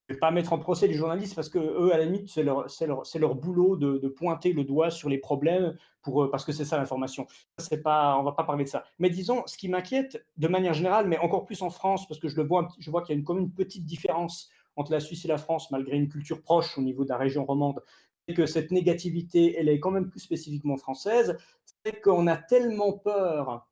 [0.10, 2.68] vais pas mettre en procès les journalistes parce que eux, à la limite, c'est leur,
[2.82, 6.66] leur, leur, boulot de, pointer le doigt sur les problèmes pour, euh, parce que c'est
[6.66, 7.28] ça l'information.
[7.58, 8.84] C'est pas, on va pas parler de ça.
[8.98, 12.28] Mais disons, ce qui m'inquiète de manière générale, mais encore plus en France, parce que
[12.28, 15.00] je le vois, je vois qu'il y a une, comme une petite différence entre la
[15.00, 17.84] Suisse et la France, malgré une culture proche au niveau de la région romande,
[18.28, 21.38] c'est que cette négativité, elle est quand même plus spécifiquement française,
[21.84, 23.66] c'est qu'on a tellement peur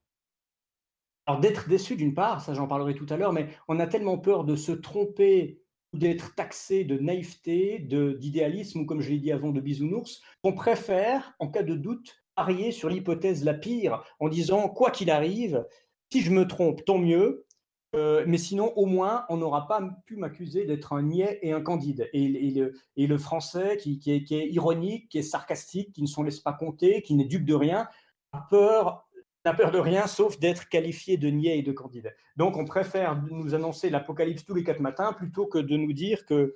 [1.27, 4.17] alors d'être déçu d'une part, ça j'en parlerai tout à l'heure, mais on a tellement
[4.17, 5.61] peur de se tromper
[5.93, 11.33] d'être taxé de naïveté, d'idéalisme ou comme je l'ai dit avant de bisounours, on préfère,
[11.39, 15.65] en cas de doute, parier sur l'hypothèse la pire en disant quoi qu'il arrive,
[16.11, 17.47] si je me trompe, tant mieux,
[17.95, 21.61] euh, mais sinon, au moins, on n'aura pas pu m'accuser d'être un niais et un
[21.61, 22.09] candide.
[22.13, 22.53] Et,
[22.95, 26.39] le, français qui, qui, est, qui, est, ironique, qui est sarcastique, qui ne s'en laisse
[26.39, 27.87] pas compter, qui n'est dupe de rien,
[28.33, 29.06] a peur
[29.47, 32.11] n'a peur de rien sauf d'être qualifié de niais et de candidat.
[32.35, 36.25] Donc on préfère nous annoncer l'apocalypse tous les quatre matins plutôt que de nous dire
[36.25, 36.53] que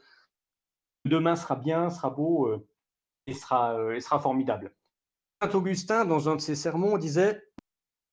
[1.06, 2.54] demain sera bien, sera beau
[3.28, 4.74] et, sera, et sera formidable.
[5.42, 7.42] Saint Augustin, dans un de ses sermons, disait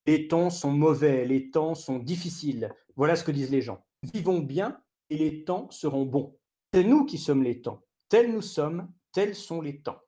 [0.07, 2.73] Les temps sont mauvais, les temps sont difficiles.
[2.95, 3.85] Voilà ce que disent les gens.
[4.13, 6.37] Vivons bien et les temps seront bons.
[6.73, 7.83] C'est nous qui sommes les temps.
[8.07, 9.99] Tels nous sommes, tels sont les temps.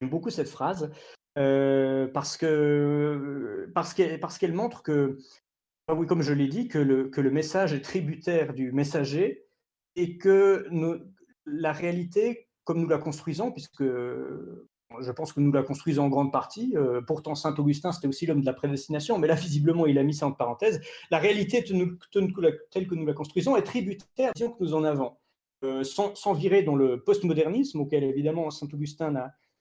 [0.00, 0.92] J'aime beaucoup cette phrase
[1.38, 5.18] euh, parce que parce qu'elle parce qu'elle montre que
[5.88, 9.46] ah oui, comme je l'ai dit, que le, que le message est tributaire du messager
[9.96, 10.66] et que
[11.44, 16.32] la réalité, comme nous la construisons, puisque je pense que nous la construisons en grande
[16.32, 19.98] partie, euh, pourtant Saint Augustin c'était aussi l'homme de la prédestination, mais là visiblement il
[19.98, 24.46] a mis ça en parenthèse, la réalité telle que nous la construisons est tributaire de
[24.46, 25.12] que nous en avons.
[25.64, 29.14] Euh, sans, virer dans le postmodernisme, auquel évidemment Saint Augustin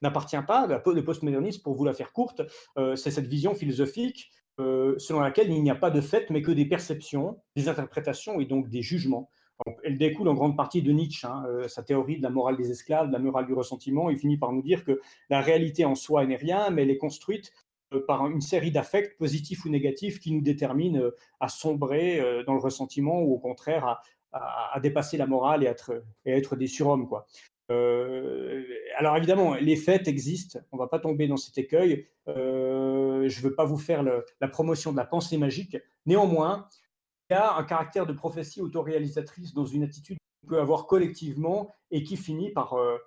[0.04, 0.68] n'appartient pas.
[0.68, 2.42] Le postmodernisme, pour vous la faire courte,
[2.78, 6.44] euh, c'est cette vision philosophique euh, selon laquelle il n'y a pas de fait, mais
[6.44, 9.32] que des perceptions, des interprétations et donc des jugements.
[9.84, 13.08] elle découle en grande partie de Nietzsche, hein, sa théorie de la morale des esclaves,
[13.08, 14.10] de la morale du ressentiment.
[14.10, 16.98] Il finit par nous dire que la réalité en soi n'est rien, mais elle est
[16.98, 17.52] construite
[18.08, 21.02] par une série d'affects positifs ou négatifs qui nous déterminent
[21.39, 24.02] à sombrer dans le ressentiment ou au contraire à,
[24.34, 27.08] à, dépasser la morale et être, et être des surhommes.
[27.08, 27.26] Quoi.
[27.74, 28.64] Euh,
[28.98, 32.08] alors évidemment, les faits existent, on ne va pas tomber dans cet écueil.
[32.28, 35.78] Euh, je ne veux pas vous faire la promotion de la pensée magique.
[36.06, 36.68] Néanmoins,
[37.30, 41.74] il y a un caractère de prophétie autoréalisatrice dans une attitude qu'on peut avoir collectivement
[41.92, 42.98] et qui finit par, euh,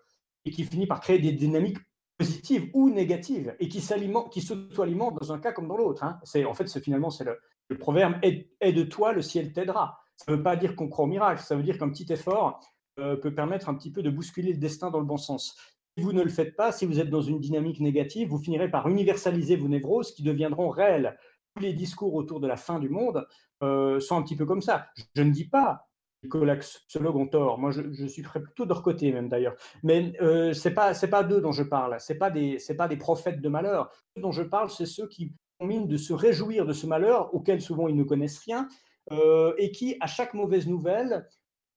[0.45, 1.79] et qui finit par créer des dynamiques
[2.19, 6.03] positives ou négatives et qui s'auto-alimentent dans un cas comme dans l'autre.
[6.03, 6.19] Hein.
[6.47, 8.15] En fait, finalement, c'est le, le, proverbe
[8.61, 10.01] aide-toi, le ciel t'aidera.
[10.17, 12.61] Ça ne veut pas dire qu'on croit au miracle, ça veut dire qu'un petit effort
[12.97, 15.57] peut permettre un petit peu de bousculer le destin dans le bon sens.
[15.97, 18.71] Si vous ne le faites pas, si vous êtes dans une dynamique négative, vous finirez
[18.71, 21.17] par universaliser vos névroses qui deviendront réelles.
[21.55, 23.27] Tous les discours autour de la fin du monde
[23.63, 24.89] euh, sont un petit peu comme ça.
[25.15, 25.89] Je ne dis pas
[26.31, 27.59] que l'axologue ont tort.
[27.59, 29.55] Moi, je, suis plutôt de leur côté même d'ailleurs.
[29.83, 31.97] Mais euh, c'est pas pas d'eux dont je parle.
[31.99, 33.91] C'est pas des pas des prophètes de malheur.
[34.15, 37.35] Ceux dont je parle, c'est ceux qui ont mine de se réjouir de ce malheur
[37.35, 38.69] auquel souvent ils ne connaissent rien
[39.13, 41.27] euh, et qui, à chaque mauvaise nouvelle,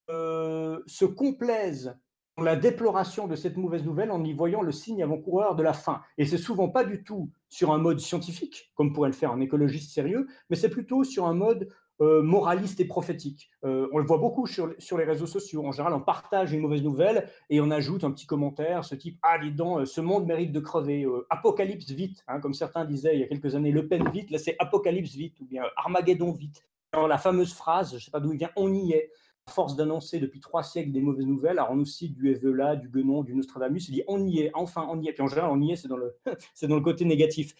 [0.09, 1.97] euh, se complaisent
[2.37, 5.73] dans la déploration de cette mauvaise nouvelle en y voyant le signe avant-coureur de la
[5.73, 6.01] fin.
[6.17, 9.41] Et c'est souvent pas du tout sur un mode scientifique, comme pourrait le faire un
[9.41, 11.69] écologiste sérieux, mais c'est plutôt sur un mode
[12.01, 13.49] euh, moraliste et prophétique.
[13.61, 15.65] on le voit beaucoup sur, sur, les réseaux sociaux.
[15.65, 19.19] En général, on partage une mauvaise nouvelle et on ajoute un petit commentaire, ce type
[19.21, 21.05] Ah, dis donc, ce monde mérite de crever.
[21.29, 24.37] apocalypse vite, hein, comme certains disaient il y a quelques années, Le Pen vite, là
[24.37, 26.63] c'est Apocalypse vite, ou bien Armageddon vite.
[26.91, 29.11] Alors, la fameuse phrase, je ne sais pas d'où il vient, on y est.
[29.49, 32.89] Force d'annoncer depuis trois siècles des mauvaises nouvelles, alors on nous cite du Evelas, du
[32.89, 35.13] Guénon, du Nostradamus, il dit on y est, enfin on y est.
[35.13, 36.15] Puis en général, on y est, c'est dans le,
[36.81, 37.55] côté négatif.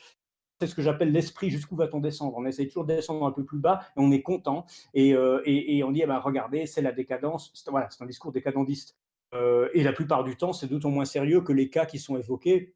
[0.60, 2.36] C'est ce que j'appelle l'esprit, jusqu'où va-t-on descendre?
[2.38, 4.65] On essaie toujours de descendre un peu plus bas et on est content.
[4.93, 5.41] Et, euh,
[5.86, 7.52] on dit, eh ben, regardez, c'est la décadence.
[7.54, 8.97] C'est, voilà, c'est un discours décadentiste.
[9.34, 12.17] Euh, et la plupart du temps, c'est d'autant moins sérieux que les cas qui sont
[12.17, 12.73] évoqués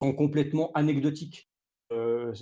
[0.00, 1.50] sont complètement anecdotiques.
[1.92, 2.32] Euh,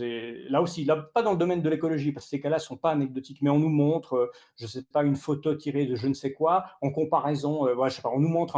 [0.49, 2.91] là aussi, pas dans le domaine de l'écologie, parce que ces cas-là ne sont pas
[2.91, 6.09] anecdotiques, mais on nous montre, euh, je ne sais pas, une photo tirée de je
[6.09, 8.57] ne sais quoi, en comparaison, euh, on nous montre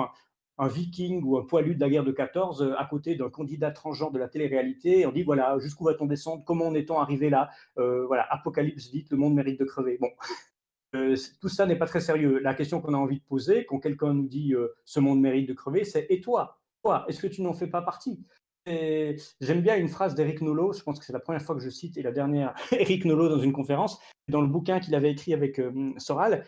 [0.59, 4.13] un, viking ou un poilu de la guerre de 14 à côté d'un candidat transgenre
[4.13, 8.27] de la télé-réalité, on dit, voilà, jusqu'où va-t-on descendre, comment en est-on arrivé là, voilà,
[8.31, 9.99] apocalypse vite, le monde mérite de crever.
[10.01, 10.09] Bon.
[11.43, 12.39] tout ça n'est pas très sérieux.
[12.39, 14.55] La question qu'on a envie de poser, quand quelqu'un nous dit
[14.87, 16.59] ce monde mérite de crever, c'est et toi?
[16.83, 18.25] Toi, est-ce que tu n'en fais pas partie?
[18.67, 21.71] J'aime bien une phrase d'Eric Nolot, je pense que c'est la première fois que je
[21.71, 25.35] cite et la dernière Eric Nolot dans une conférence, dans le bouquin qu'il avait écrit
[25.35, 26.45] avec euh, Soral,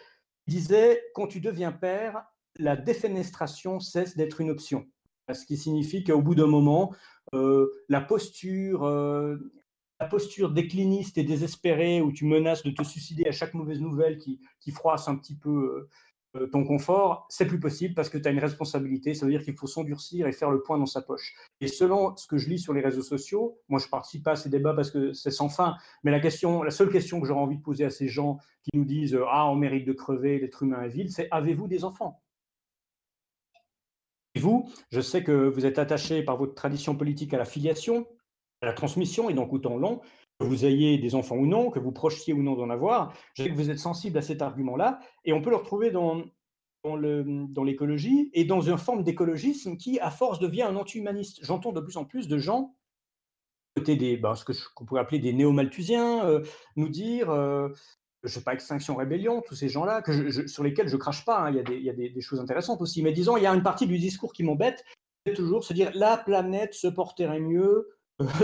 [0.46, 2.24] il disait Quand tu deviens père,
[2.59, 4.87] la défenestration cesse d'être une option.
[5.33, 6.94] Ce qui signifie qu'au bout d'un moment,
[7.35, 9.37] euh, la posture, euh,
[10.00, 14.16] la posture décliniste et désespérée où tu menaces de te suicider à chaque mauvaise nouvelle
[14.16, 14.40] qui,
[14.72, 15.88] froisse un petit peu
[16.53, 19.14] ton confort, c'est plus possible parce que tu as une responsabilité.
[19.14, 21.35] Ça veut dire qu'il faut s'endurcir et faire le point dans sa poche.
[21.61, 24.37] Et selon ce que je lis sur les réseaux sociaux, moi je participe pas à
[24.37, 27.41] ces débats parce que c'est sans fin, mais la question, la seule question que j'aurais
[27.41, 30.62] envie de poser à ces gens qui nous disent ah on mérite de crever, l'être
[30.62, 32.23] humain est vil, c'est avez-vous des enfants?
[34.35, 38.07] Et vous, je sais que vous êtes attaché par votre tradition politique à la filiation,
[38.61, 40.01] à la transmission et donc au temps long
[40.38, 43.42] que vous ayez des enfants ou non, que vous projetiez ou non d'en avoir, je
[43.42, 46.22] sais que vous êtes sensible à cet argument-là, et on peut le retrouver dans,
[46.85, 51.40] dans l'écologie et dans une forme d'écologisme qui, à force, devient un anti-humaniste.
[51.42, 52.77] J'entends de plus en plus de gens,
[53.77, 56.42] côté des, ben, ce qu'on pourrait appeler des néo-malthusiens, euh,
[56.77, 57.68] nous dire, euh,
[58.22, 61.51] je sais pas, Extinction Rébellion, tous ces gens-là, que sur lesquels je crache pas, hein,
[61.51, 63.55] il y a, des, y a des, choses intéressantes aussi, mais disons, il y a
[63.55, 64.85] une partie du discours qui m'embête,
[65.27, 67.88] c'est toujours se dire la planète se porterait mieux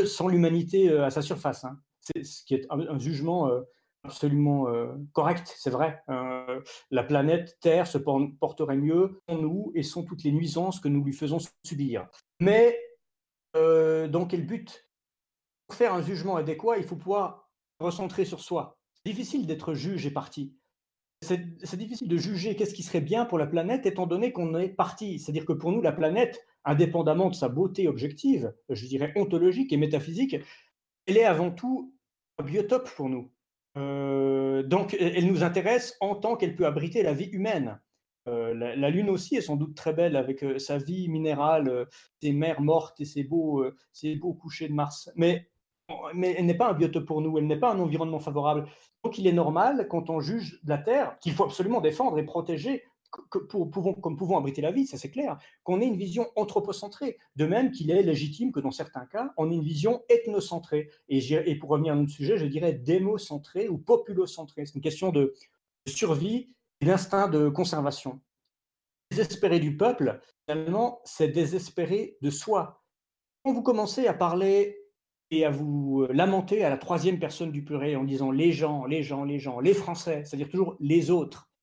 [0.06, 1.64] sans l'humanité euh, à sa surface.
[1.64, 1.78] Hein.
[2.00, 3.62] C'est ce qui est un, jugement euh,
[4.04, 4.66] absolument
[5.14, 6.02] correct, c'est vrai.
[6.90, 11.02] la planète Terre se porterait mieux sans nous et sans toutes les nuisances que nous
[11.02, 12.06] lui faisons subir.
[12.38, 12.78] Mais
[13.54, 14.86] donc, quel but?
[15.66, 17.48] Pour faire un jugement adéquat, il faut pouvoir
[17.80, 18.78] recentrer sur soi.
[18.92, 20.54] C'est difficile d'être juge et parti.
[21.24, 24.68] C'est difficile de juger qu'est-ce qui serait bien pour la planète étant donné qu'on est
[24.68, 25.18] parti.
[25.18, 29.76] C'est-à-dire que pour nous, la planète, indépendamment de sa beauté objective, je dirais ontologique et
[29.76, 30.36] métaphysique,
[31.06, 31.94] elle est avant tout
[32.38, 33.30] un biotope pour nous.
[33.76, 37.80] Euh, donc, elle nous intéresse en tant qu'elle peut abriter la vie humaine.
[38.26, 41.86] Euh, la, Lune aussi est sans doute très belle avec euh, sa vie minérale,
[42.22, 45.10] ses mers mortes et ses beaux, ses beaux couchers de Mars.
[45.16, 45.48] Mais,
[46.14, 48.66] mais elle n'est pas un biotope pour nous, elle n'est pas un environnement favorable.
[49.02, 52.84] Donc, il est normal, quand on juge la Terre, qu'il faut absolument défendre et protéger
[53.30, 56.26] que pour, pouvons, comme pouvons abriter la vie, ça c'est clair, qu'on ait une vision
[56.36, 60.90] anthropocentrée, de même qu'il est légitime que dans certains cas, on ait une vision ethnocentrée.
[61.08, 64.66] Et, pour revenir à notre sujet, je dirais démocentrée ou populocentrée.
[64.66, 65.34] C'est une question de
[65.86, 68.20] survie et d'instinct de conservation.
[69.10, 72.82] Désespérer du peuple, finalement, c'est désespérer de soi.
[73.44, 74.78] Quand vous commencez à parler
[75.30, 79.02] et à vous lamenter à la troisième personne du purée en disant les gens, les
[79.02, 81.53] gens, les gens, les Français, c'est-à-dire toujours les autres, euh,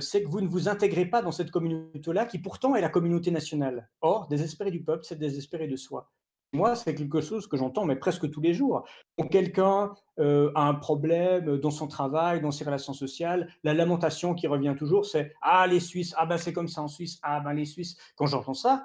[0.00, 3.30] c'est que vous ne vous intégrez pas dans cette communauté-là, qui pourtant est la communauté
[3.30, 3.88] nationale.
[4.00, 6.10] Or, désespérer du peuple, c'est désespérer de soi.
[6.52, 8.84] Moi, c'est quelque chose que j'entends, mais presque tous les jours.
[9.30, 14.46] Quelqu'un euh, a un problème dans son travail, dans ses relations sociales, la lamentation qui
[14.46, 17.52] revient toujours, c'est Ah, les Suisses, ah ben c'est comme ça en Suisse, ah ben
[17.52, 17.96] les Suisses.
[18.16, 18.84] Quand j'entends ça,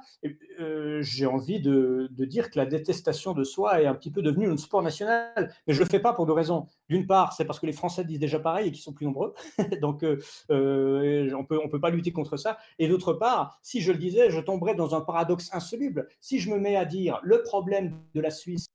[0.59, 4.49] euh, j'ai envie de, dire que la détestation de soi est un petit peu devenue
[4.49, 5.53] un sport national.
[5.67, 6.67] Mais je ne le fais pas pour deux raisons.
[6.89, 9.33] D'une part, c'est parce que les Français disent déjà pareil et qu'ils sont plus nombreux.
[9.81, 10.17] Donc, euh,
[10.49, 12.57] on peut, ne on peut pas lutter contre ça.
[12.79, 16.07] Et d'autre part, si je le disais, je tomberais dans un paradoxe insoluble.
[16.19, 18.67] Si je me mets à dire le problème de la Suisse,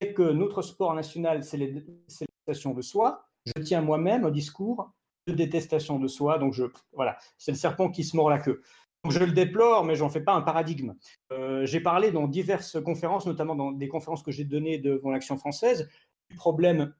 [0.00, 3.26] que notre sport national, c'est la détestation de soi.
[3.44, 4.90] Je tiens moi-même un discours
[5.26, 6.38] de détestation de soi.
[6.38, 8.62] Donc, je, voilà, c'est le serpent qui se mord la queue.
[9.08, 10.94] Je le déplore, mais je n'en fais pas un paradigme.
[11.32, 15.38] Euh, j'ai parlé dans diverses conférences, notamment dans des conférences que j'ai données devant l'Action
[15.38, 15.88] française,
[16.28, 16.92] du problème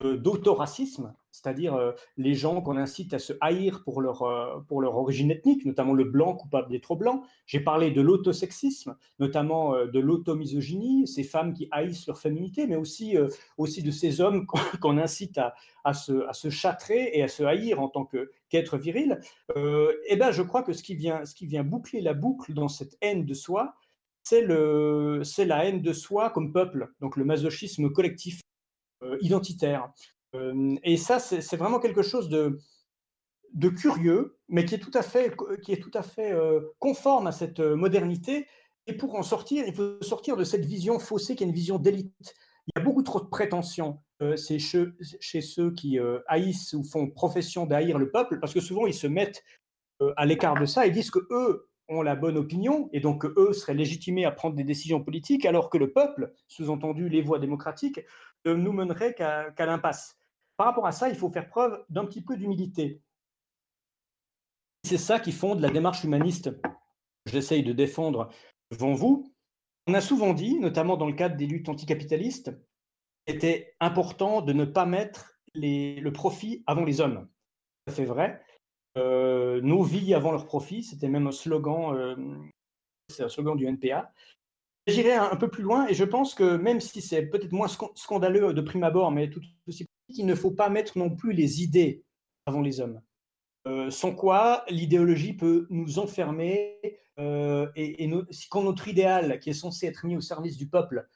[0.00, 4.96] d'autoracisme, c'est-à-dire euh, les gens qu'on incite à se haïr pour leur, euh, pour leur
[4.96, 7.22] origine ethnique, notamment le blanc coupable d'être blanc.
[7.46, 13.16] J'ai parlé de l'autosexisme, notamment de l'automisogynie, ces femmes qui haïssent leur féminité, mais aussi,
[13.56, 14.46] aussi de ces hommes
[14.80, 18.08] qu'on incite à, à, se, à se châtrer et à se haïr en tant
[18.50, 19.20] qu'être viril.
[19.56, 22.68] eh ben, je crois que ce qui, vient, ce qui vient boucler la boucle dans
[22.68, 23.74] cette haine de soi,
[24.22, 28.47] c'est la haine de soi comme peuple, donc le masochisme collectif euh,
[29.20, 29.92] identitaire.
[30.34, 32.58] Euh, et ça, c'est vraiment quelque chose de,
[33.70, 37.32] curieux, mais qui est tout à fait, qui est tout à fait euh, conforme à
[37.32, 38.46] cette modernité.
[38.86, 41.78] Et pour en sortir, il faut sortir de cette vision faussée qui est une vision
[41.78, 42.34] d'élite.
[42.66, 44.00] Il y a beaucoup trop de prétentions
[44.36, 49.06] chez, ceux qui haïssent ou font profession d'haïr le peuple, parce que souvent ils se
[49.06, 49.42] mettent
[50.16, 53.52] à l'écart de ça et disent que eux ont la bonne opinion et donc eux
[53.52, 58.00] seraient légitimés à prendre des décisions politiques, alors que le peuple, sous-entendu les voies démocratiques,
[58.44, 60.18] nous mènerait qu'à l'impasse.
[60.56, 63.00] Par rapport à ça, il faut faire preuve d'un petit peu d'humilité.
[64.84, 68.30] C'est ça qui fonde la démarche humaniste que j'essaye de défendre
[68.70, 69.32] devant vous.
[69.86, 72.52] On a souvent dit, notamment dans le cadre des luttes anticapitalistes,
[73.26, 77.28] qu'il était important de ne pas mettre le profit avant les hommes.
[77.88, 78.42] C'est vrai.
[78.96, 82.16] Euh, nos vies avant leur profit, c'était même un slogan, euh,
[83.18, 84.12] un slogan du NPA.
[84.88, 88.52] J'irai un, peu plus loin et je pense que même si c'est peut-être moins scandaleux
[88.52, 92.02] de prime abord, mais tout aussi il ne faut pas mettre non plus les idées
[92.46, 93.00] avant les hommes.
[93.66, 96.80] Euh, sans quoi l'idéologie peut nous enfermer
[97.74, 98.10] et,
[98.48, 101.08] quand notre idéal, qui est censé être mis au service du peuple,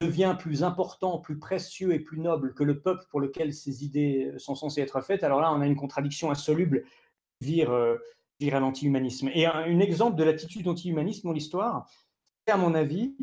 [0.00, 4.32] devient plus important, plus précieux et plus noble que le peuple pour lequel ces idées
[4.38, 6.84] sont censées être faites, alors là, on a une contradiction insoluble
[7.40, 7.96] vire, euh,
[8.40, 9.30] vire à l'anti-humanisme.
[9.34, 11.88] Et un, exemple de l'attitude anti-humaniste dans l'histoire,
[12.50, 13.16] à mon avis,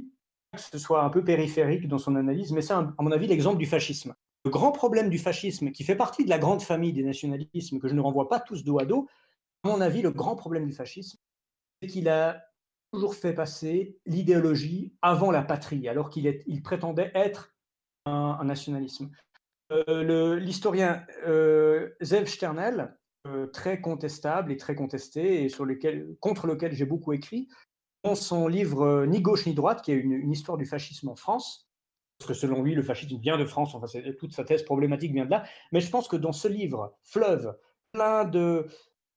[0.54, 3.58] que ce soit un peu périphérique dans son analyse, mais c'est à mon avis l'exemple
[3.58, 4.14] du fascisme.
[4.44, 7.88] Le grand problème du fascisme, qui fait partie de la grande famille des nationalismes, que
[7.88, 9.08] je ne renvoie pas tous dos à dos,
[9.64, 11.20] à mon avis, le grand problème du fascisme,
[11.82, 12.44] c'est qu'il a
[12.92, 17.54] toujours fait passer l'idéologie avant la patrie, alors qu'il il prétendait être
[18.06, 19.12] un, nationalisme.
[19.72, 22.98] Euh, l'historien euh, Zev Sternel,
[23.28, 25.52] euh, très contestable et très contesté et
[26.20, 27.48] contre lequel j'ai beaucoup écrit.
[28.04, 31.16] Dans son livre euh, Ni gauche ni droite, qui est une, histoire du fascisme en
[31.16, 31.70] France,
[32.18, 33.88] parce que selon lui, le fascisme vient de France, enfin,
[34.20, 35.44] toute sa thèse problématique vient de là.
[35.72, 37.58] Mais je pense que dans ce livre, Fleuve,
[37.92, 38.68] plein de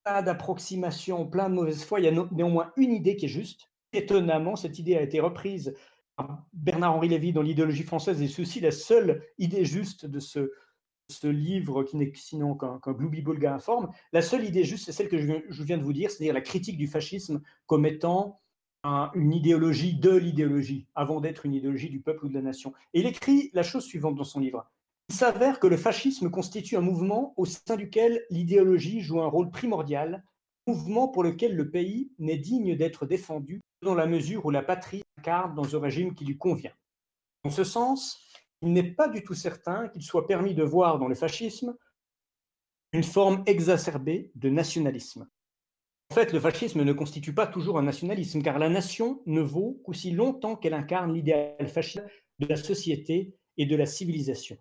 [0.04, 3.70] d'approximations, plein de mauvaise foi, il y a néanmoins une idée qui est juste.
[3.94, 5.74] Étonnamment, cette idée a été reprise
[6.16, 10.50] par Bernard-Henri Lévy dans l'idéologie française et aussi la seule idée juste de ce,
[11.22, 13.88] livre qui n'est sinon qu'un qu gloubi-boulga informe.
[14.12, 16.40] La seule idée juste, c'est celle que je je viens de vous dire, c'est-à-dire la
[16.40, 18.40] critique du fascisme comme étant
[18.84, 22.72] un, une idéologie de l'idéologie, avant d'être une idéologie du peuple ou de la nation.
[22.92, 24.70] Et il écrit la chose suivante dans son livre.
[25.08, 29.50] Il s'avère que le fascisme constitue un mouvement au sein duquel l'idéologie joue un rôle
[29.50, 30.24] primordial,
[30.66, 35.02] mouvement pour lequel le pays n'est digne d'être défendu dans la mesure où la patrie
[35.18, 36.72] incarne dans un régime qui lui convient.
[37.44, 38.18] En ce sens,
[38.62, 41.76] il n'est pas du tout certain qu'il soit permis de voir dans le fascisme
[42.92, 45.28] une forme exacerbée de nationalisme.
[46.14, 50.12] Fait, le fascisme ne constitue pas toujours un nationalisme, car la nation ne vaut qu'aussi
[50.12, 52.04] longtemps qu'elle incarne l'idéal fasciste
[52.38, 54.56] de la société et de la civilisation.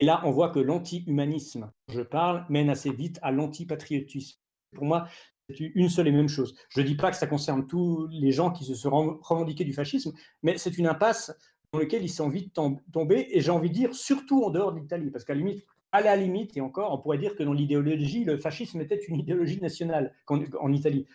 [0.00, 4.38] Et là, on voit que l'anti-humanisme, je parle, mène assez vite à l'anti-patriotisme.
[4.74, 5.06] Pour moi,
[5.50, 6.56] c'est une seule et même chose.
[6.70, 9.74] Je ne dis pas que ça concerne tous les gens qui se sont revendiqués du
[9.74, 11.30] fascisme, mais c'est une impasse
[11.74, 12.52] dans laquelle il s'est envie de
[12.90, 15.62] tomber, et j'ai envie de dire surtout en dehors de l'Italie, parce qu'à la limite,
[15.94, 19.16] à la limite, et encore, on pourrait dire que dans l'idéologie, le fascisme était une
[19.16, 21.06] idéologie nationale en, Italie.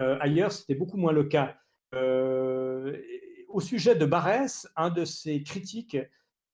[0.00, 1.56] Euh, ailleurs, c'était beaucoup moins le cas.
[1.94, 3.00] Euh,
[3.48, 5.96] au sujet de Barès, un de ses critiques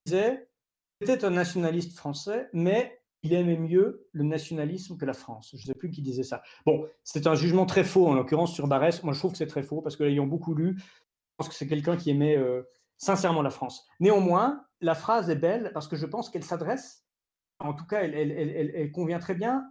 [0.04, 0.46] disait
[1.00, 5.54] c'était un nationaliste français, mais il aimait mieux le nationalisme que la France.
[5.54, 6.42] Je ne sais plus qui disait ça.
[6.66, 9.02] Bon, c'est un jugement très faux, en l'occurrence sur Barès.
[9.02, 10.84] Moi, je trouve que c'est très faux, parce que l'ayant beaucoup lu, je
[11.38, 12.60] pense que c'est quelqu'un qui aimait euh,
[12.98, 13.88] sincèrement la France.
[14.00, 17.06] Néanmoins, la phrase est belle, parce que je pense qu'elle s'adresse,
[17.60, 19.64] en tout cas, elle, convient très bien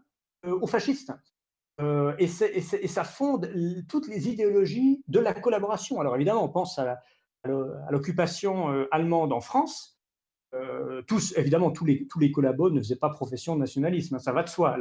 [0.45, 1.11] euh, aux fascistes.
[1.81, 3.51] Euh, et, ça fonde
[3.87, 5.99] toutes les idéologies de la collaboration.
[6.01, 6.99] Alors évidemment, on pense à
[7.89, 9.99] l'occupation euh, allemande en France,
[10.55, 14.31] euh, tous, évidemment, tous les, tous collabos ne faisaient pas profession de nationalisme, hein, ça
[14.31, 14.77] va de soi.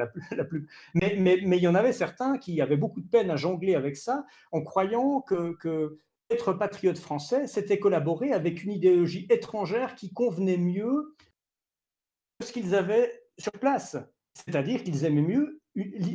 [0.94, 4.24] Mais, il y en avait certains qui avaient beaucoup de peine à jongler avec ça
[4.50, 5.98] en croyant que, que
[6.30, 11.14] être patriote français, c'était collaborer avec une idéologie étrangère qui convenait mieux
[12.42, 13.96] ce qu'ils avaient sur place.
[14.34, 15.60] C'est-à-dire qu'ils aimaient mieux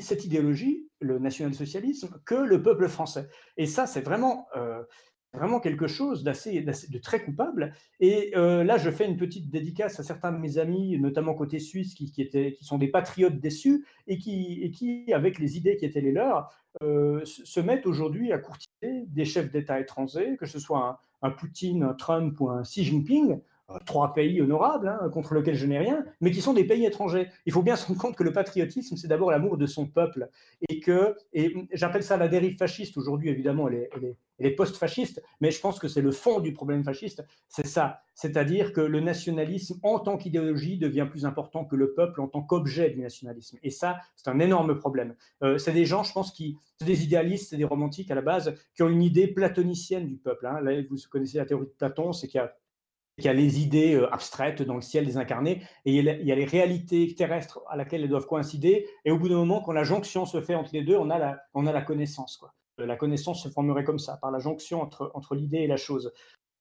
[0.01, 3.27] cette idéologie, le national-socialisme, que le peuple français.
[3.57, 4.47] Et ça, c'est vraiment.
[4.55, 4.83] Euh,
[5.33, 7.73] vraiment quelque chose d'assez, de très coupable.
[7.99, 11.59] Et euh, là, je fais une petite dédicace à certains de mes amis, notamment côté
[11.59, 12.29] suisse, qui,
[12.61, 16.53] sont des patriotes déçus et qui, avec les idées qui étaient les leurs,
[16.83, 21.31] euh, se mettent aujourd'hui à courtiser des chefs d'État étrangers, que ce soit un, un,
[21.31, 23.39] Poutine, un Trump ou un Xi Jinping,
[23.85, 27.27] trois pays honorables, hein, contre lesquels je n'ai rien, mais qui sont des pays étrangers.
[27.45, 30.29] Il faut bien se rendre compte que le patriotisme, c'est d'abord l'amour de son peuple,
[30.69, 33.89] et que, et j'appelle ça la dérive fasciste, aujourd'hui évidemment elle est,
[34.39, 38.01] elle est, post-fasciste, mais je pense que c'est le fond du problème fasciste, c'est ça,
[38.13, 42.41] c'est-à-dire que le nationalisme en tant qu'idéologie devient plus important que le peuple en tant
[42.41, 45.15] qu'objet du nationalisme, et ça, c'est un énorme problème.
[45.43, 48.21] Euh, c'est des gens, je pense, qui, c'est des idéalistes, c'est des romantiques à la
[48.21, 50.47] base, qui ont une idée platonicienne du peuple.
[50.47, 50.59] Hein.
[50.61, 52.53] Là, vous connaissez la théorie de Platon, c'est qu'il y a
[53.17, 56.31] il y a les idées euh, abstraites dans le ciel des incarnés, et il y
[56.31, 59.71] a les réalités terrestres à laquelle elles doivent coïncider, et au bout d'un moment, quand
[59.71, 62.37] la jonction se fait entre les deux, on a la, on a la connaissance.
[62.37, 62.53] Quoi.
[62.79, 65.77] Euh, la connaissance se formerait comme ça, par la jonction entre, entre l'idée et la
[65.77, 66.11] chose.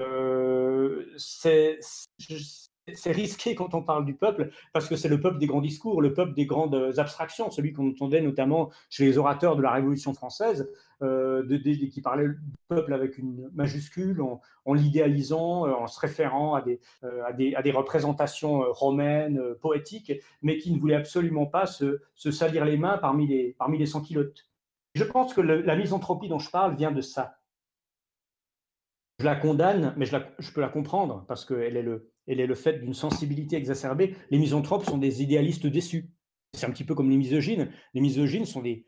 [0.01, 1.79] Euh, c'est
[2.95, 6.03] c'est risqué quand on parle du peuple, parce que c'est le peuple des grands discours,
[6.03, 10.15] le peuple des grandes abstractions, celui qu'on entendait notamment chez les orateurs de la Révolution
[10.15, 10.69] française,
[11.03, 12.39] euh, de, qui parlaient du
[12.69, 18.71] peuple avec une majuscule, en, l'idéalisant, euh, en se référant à des, euh, représentations euh,
[18.71, 20.13] romaines, euh, poétiques,
[20.43, 24.47] mais qui ne voulaient absolument pas se, salir les mains parmi les, parmi sans-culottes.
[24.95, 27.39] Je pense que le, la misanthropie dont je parle vient de ça.
[29.19, 32.47] Je la condamne, mais je, je peux la comprendre, parce qu'elle est le, elle est
[32.47, 34.15] le fait d'une sensibilité exacerbée.
[34.31, 36.11] Les misanthropes sont des idéalistes déçus.
[36.55, 37.71] C'est un petit peu comme les misogynes.
[37.95, 38.87] Les misogynes sont des,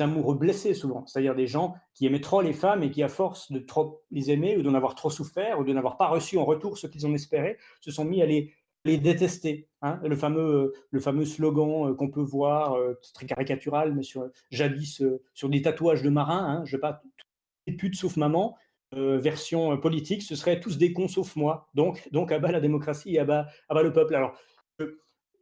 [0.00, 3.52] amoureux blessés souvent, c'est-à-dire des gens qui aimaient trop les femmes et qui, à force
[3.52, 6.44] de trop les aimer ou d'en avoir trop souffert ou de n'avoir pas reçu en
[6.44, 8.52] retour ce qu'ils en espéraient, se sont mis à les,
[8.84, 9.68] détester.
[9.82, 15.02] Hein le, fameux, le fameux slogan qu'on peut voir, euh, très caricatural, mais sur, jadis
[15.02, 17.00] euh, sur des tatouages de marins, hein, je ne pas,
[17.66, 21.68] les putes sauf maman, euh, version politique, ce seraient tous des cons sauf moi.
[21.74, 24.14] Donc, donc à bas la démocratie à bas, le peuple.
[24.14, 24.38] Alors,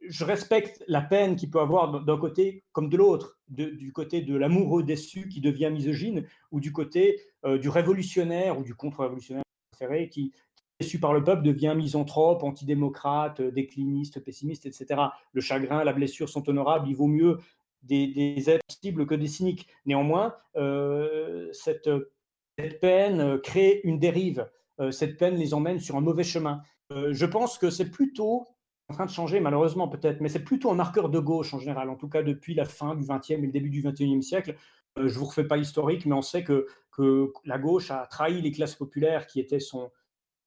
[0.07, 4.35] je, respecte la peine qu'il peut avoir d'un côté comme de l'autre, du côté de
[4.35, 9.43] l'amoureux déçu qui devient misogyne, ou du côté euh, du révolutionnaire ou du contre-révolutionnaire
[10.09, 10.31] qui,
[10.79, 15.01] déçu par le peuple, devient misanthrope, antidémocrate, décliniste, pessimiste, etc.
[15.33, 17.39] Le chagrin, la blessure sont honorables, il vaut mieux
[17.83, 19.67] des, des êtres cibles que des cyniques.
[19.85, 21.89] Néanmoins, euh, cette
[22.57, 24.49] cette peine euh, crée une dérive.
[24.79, 26.61] Euh, cette peine les emmène sur un mauvais chemin.
[26.91, 28.47] Euh, je pense que c'est plutôt
[28.89, 31.89] en train de changer, malheureusement peut-être, mais c'est plutôt un marqueur de gauche en général,
[31.89, 34.55] en tout cas depuis la fin du XXe et le début du XXIe siècle.
[34.95, 38.41] je ne vous refais pas l'historique, mais on sait que, que la gauche a trahi
[38.41, 39.89] les classes populaires qui étaient son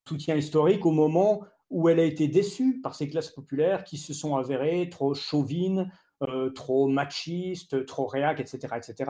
[0.07, 4.13] soutien historique au moment où elle a été déçue par ces classes populaires qui se
[4.13, 5.91] sont avérées trop chauvines,
[6.21, 9.09] euh, trop machistes, trop réac, etc., etc.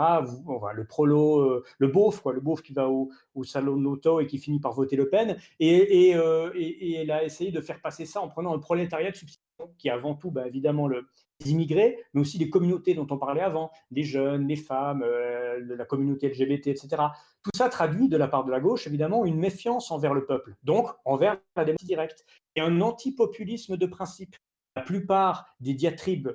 [0.76, 3.10] le prolo, euh, le beauf, le beauf qui va au,
[3.44, 7.52] salon de l'auto et qui finit par voter Le Pen, et, euh, elle a essayé
[7.52, 10.46] de faire passer ça en prenant le prolétariat de substitution, qui est avant tout, bah,
[10.46, 11.08] évidemment, le,
[11.44, 15.04] les immigrés, mais aussi les communautés dont on parlait avant, les jeunes, les femmes,
[15.68, 16.90] la communauté LGBT, etc.
[17.42, 20.56] Tout ça traduit de la part de la gauche, évidemment, une méfiance envers le peuple,
[20.64, 24.36] donc envers la démocratie directe, et un antipopulisme de principe.
[24.76, 26.30] La plupart des diatribes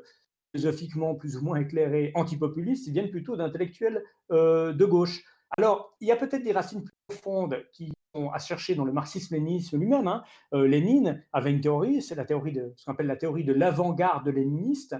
[0.54, 5.24] philosophiquement plus ou moins éclairés antipopulistes viennent plutôt d'intellectuels euh, de gauche.
[5.58, 8.92] Alors, il y a peut-être des racines plus profondes qui sont à chercher dans le
[8.92, 10.06] marxisme-léninisme lui-même.
[10.06, 10.22] Hein.
[10.52, 13.52] Euh, Lénine avait une théorie, c'est la théorie de ce qu'on appelle la théorie de
[13.52, 14.96] l'avant-garde léniniste,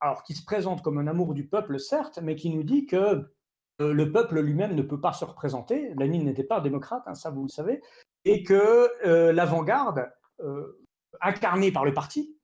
[0.00, 3.30] alors qui se présente comme un amour du peuple, certes, mais qui nous dit que
[3.80, 5.94] euh, le peuple lui-même ne peut pas se représenter.
[5.98, 7.80] Lénine n'était pas démocrate, hein, ça vous le savez,
[8.26, 10.10] et que l'avant-garde,
[11.20, 12.35] incarnée par le parti,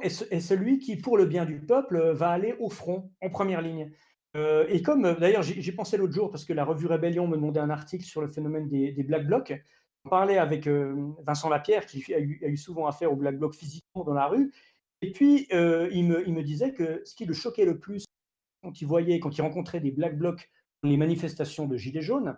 [0.00, 3.90] est, celui qui, pour le bien du peuple, va aller au front, en première ligne.
[4.36, 7.60] Euh, et comme, d'ailleurs, j'ai pensé l'autre jour, parce que la revue Rébellion me demandait
[7.60, 9.52] un article sur le phénomène des, Black Blocs,
[10.04, 14.04] on parlait avec euh, Vincent Lapierre, qui a eu, souvent affaire aux Black Blocs physiquement
[14.04, 14.52] dans la rue,
[15.00, 18.04] et puis euh, il, me, il, me, disait que ce qui le choquait le plus
[18.62, 20.50] quand il voyait, quand il rencontrait des Black Blocs
[20.82, 22.36] dans les manifestations de Gilets jaunes,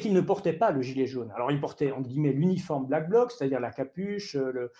[0.00, 1.30] qu'il ne portait pas le gilet jaune.
[1.34, 4.72] Alors il portait entre guillemets l'uniforme Black Bloc, c'est-à-dire la capuche, le,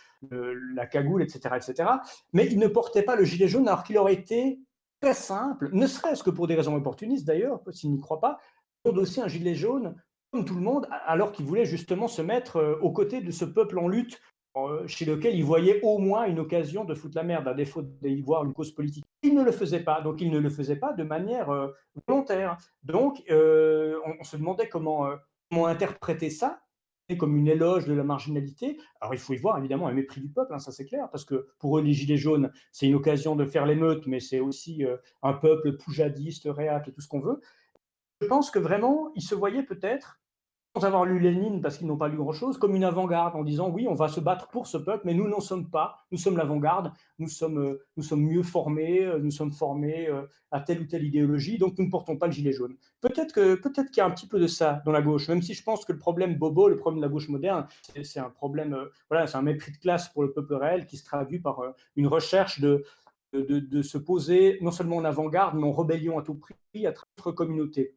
[0.75, 1.89] la cagoule, etc., etc.
[2.33, 4.61] Mais il ne portait pas le gilet jaune alors qu'il aurait été
[5.01, 8.39] très simple, ne serait-ce que pour des raisons opportunistes d'ailleurs, s'il n'y croit pas,
[8.85, 9.95] aussi un gilet jaune
[10.31, 13.45] comme tout le monde, alors qu'il voulait justement se mettre euh, aux côtés de ce
[13.45, 14.21] peuple en lutte
[14.57, 17.83] euh, chez lequel il voyait au moins une occasion de foutre la merde, à défaut
[17.83, 19.05] d'y voir une cause politique.
[19.25, 21.69] Il ne le faisait pas, donc il ne le faisait pas de manière euh,
[22.07, 22.59] volontaire.
[22.83, 25.09] Donc euh, on, se demandait comment,
[25.51, 26.61] comment interpréter ça,
[27.19, 28.79] comme une éloge de la marginalité.
[29.01, 31.25] Alors il faut y voir évidemment un mépris du peuple, hein, ça c'est clair, parce
[31.25, 34.85] que pour eux les Gilets jaunes, c'est une occasion de faire l'émeute, mais c'est aussi
[35.23, 37.41] un peuple poujadiste, réac tout ce qu'on veut.
[38.21, 40.21] Je pense que vraiment, ils se voyaient peut-être
[40.83, 43.87] avoir lu Lénine, parce qu'ils n'ont pas lu grand-chose, comme une avant-garde, en disant oui,
[43.89, 46.93] on va se battre pour ce peuple, mais nous n'en sommes pas, nous sommes l'avant-garde,
[47.21, 51.59] nous sommes, euh, mieux formés, euh, nous sommes formés euh, à telle ou telle idéologie,
[51.59, 52.77] donc nous ne portons pas le gilet jaune.
[53.01, 55.43] Peut-être que peut-être qu'il y a un petit peu de ça dans la gauche, même
[55.43, 57.69] si je pense que le problème bobo, le problème de la gauche moderne,
[58.03, 58.77] c'est un problème,
[59.09, 61.63] voilà, c'est un mépris de classe pour le peuple réel qui se traduit par
[61.95, 62.85] une recherche de,
[63.33, 66.91] de, de, se poser non seulement en avant-garde, mais en rébellion à tout prix à
[66.91, 67.95] notre communauté.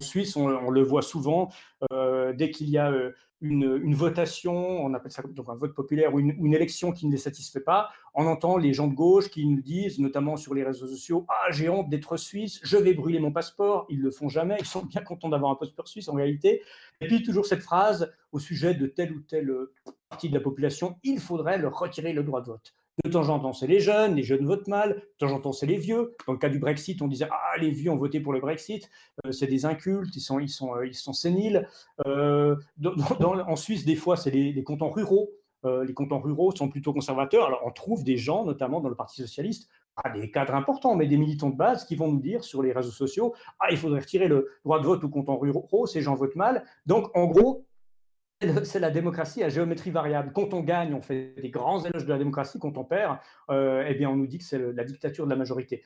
[0.00, 1.50] Suisse, on, le voit souvent,
[1.92, 6.14] euh, dès qu'il y a euh, une, votation, on appelle ça donc un vote populaire
[6.14, 9.46] ou une, élection qui ne les satisfait pas, on entend les gens de gauche qui
[9.46, 13.20] nous disent, notamment sur les réseaux sociaux, Ah, j'ai honte d'être suisse, je vais brûler
[13.20, 13.86] mon passeport.
[13.88, 16.62] Ils le font jamais, ils sont bien contents d'avoir un passeport suisse en réalité.
[17.00, 19.72] Et puis toujours cette phrase au sujet de telle ou telle euh,
[20.08, 22.74] partie de la population, il faudrait leur retirer le droit de vote.
[23.04, 24.94] De temps en temps, c'est les jeunes, les jeunes votent mal.
[24.94, 26.16] De temps en temps, c'est les vieux.
[26.26, 28.90] Dans le cas du Brexit, on disait Ah, les vieux ont voté pour le Brexit.
[29.24, 31.68] Euh, c'est des incultes, ils sont, ils sont, euh, ils sont séniles.
[32.06, 35.30] Euh, en Suisse, des fois, c'est les, cantons ruraux.
[35.64, 37.46] les cantons ruraux sont plutôt conservateurs.
[37.46, 39.68] Alors, on trouve des gens, notamment dans le Parti socialiste,
[40.02, 42.72] pas des cadres importants, mais des militants de base qui vont nous dire sur les
[42.72, 46.14] réseaux sociaux Ah, il faudrait retirer le droit de vote aux cantons ruraux, ces gens
[46.14, 46.64] votent mal.
[46.86, 47.64] Donc, en gros,
[48.64, 50.32] c'est la démocratie à géométrie variable.
[50.32, 52.58] Quand on gagne, on fait des grands éloges de la démocratie.
[52.58, 53.18] Quand on perd,
[53.50, 55.84] euh, eh bien, on nous dit que c'est la dictature de la majorité.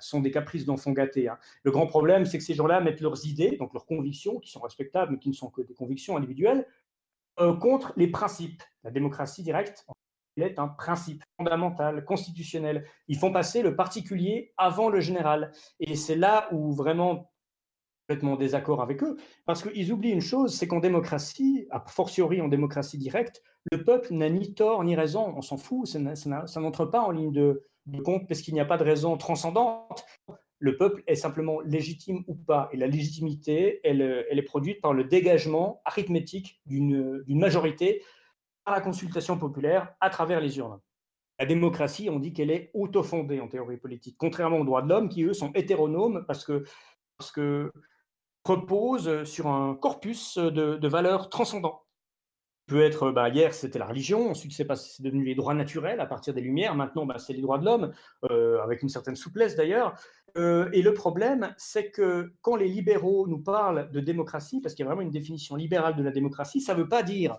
[0.00, 1.28] ce sont des caprices d'enfants gâtés.
[1.28, 1.38] Hein.
[1.62, 4.60] Le grand problème, c'est que ces gens-là mettent leurs idées, donc leurs convictions, qui sont
[4.60, 6.66] respectables, mais qui ne sont que des convictions individuelles,
[7.38, 8.62] euh, contre les principes.
[8.82, 9.86] La démocratie directe,
[10.36, 12.84] elle est un principe fondamental, constitutionnel.
[13.06, 15.52] Ils font passer le particulier avant le général.
[15.78, 17.30] Et c'est là où vraiment
[18.06, 22.48] complètement désaccord avec eux, parce qu'ils oublient une chose, c'est qu'en démocratie, a fortiori en
[22.48, 23.42] démocratie directe,
[23.72, 27.32] le peuple n'a ni tort ni raison, on s'en fout, ça, n'entre pas en ligne
[27.32, 27.64] de,
[28.04, 30.04] compte parce qu'il n'y a pas de raison transcendante.
[30.58, 35.04] Le peuple est simplement légitime ou pas, et la légitimité, elle, est produite par le
[35.04, 38.02] dégagement arithmétique d'une majorité
[38.64, 40.78] par la consultation populaire à travers les urnes.
[41.38, 45.08] La démocratie, on dit qu'elle est autofondée en théorie politique, contrairement aux droits de l'homme
[45.08, 47.72] qui, eux, sont hétéronomes parce que
[48.44, 51.82] repose sur un corpus de, valeurs transcendants.
[52.66, 54.66] Peut être, bah, hier c'était la religion, ensuite c'est,
[55.00, 57.92] devenu les droits naturels à partir des Lumières, maintenant bah, c'est les droits de l'homme,
[58.30, 59.94] euh, avec une certaine souplesse d'ailleurs.
[60.36, 64.84] Euh, et le problème, c'est que quand les libéraux nous parlent de démocratie, parce qu'il
[64.84, 67.36] y a vraiment une définition libérale de la démocratie, ça ne veut pas dire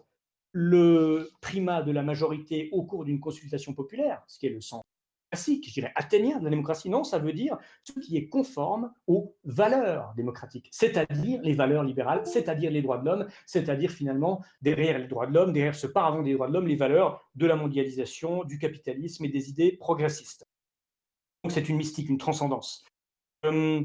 [0.51, 4.84] le primat de la majorité au cours d'une consultation populaire, ce qui est le sens
[5.30, 6.89] classique, je dirais athénien de la démocratie.
[6.89, 12.26] Non, ça veut dire ce qui est conforme aux valeurs démocratiques, c'est-à-dire les valeurs libérales,
[12.26, 16.23] c'est-à-dire les droits de l'homme, c'est-à-dire finalement derrière les droits de l'homme, derrière ce paravent
[16.23, 20.47] des droits de l'homme, les valeurs de la mondialisation, du capitalisme et des idées progressistes.
[21.43, 22.86] Donc c'est une mystique, une transcendance.
[23.45, 23.84] Euh,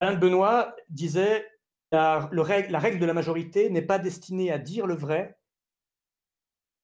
[0.00, 1.46] Alain Benoît disait
[1.92, 5.38] la règle de la majorité n'est pas destinée à dire le vrai,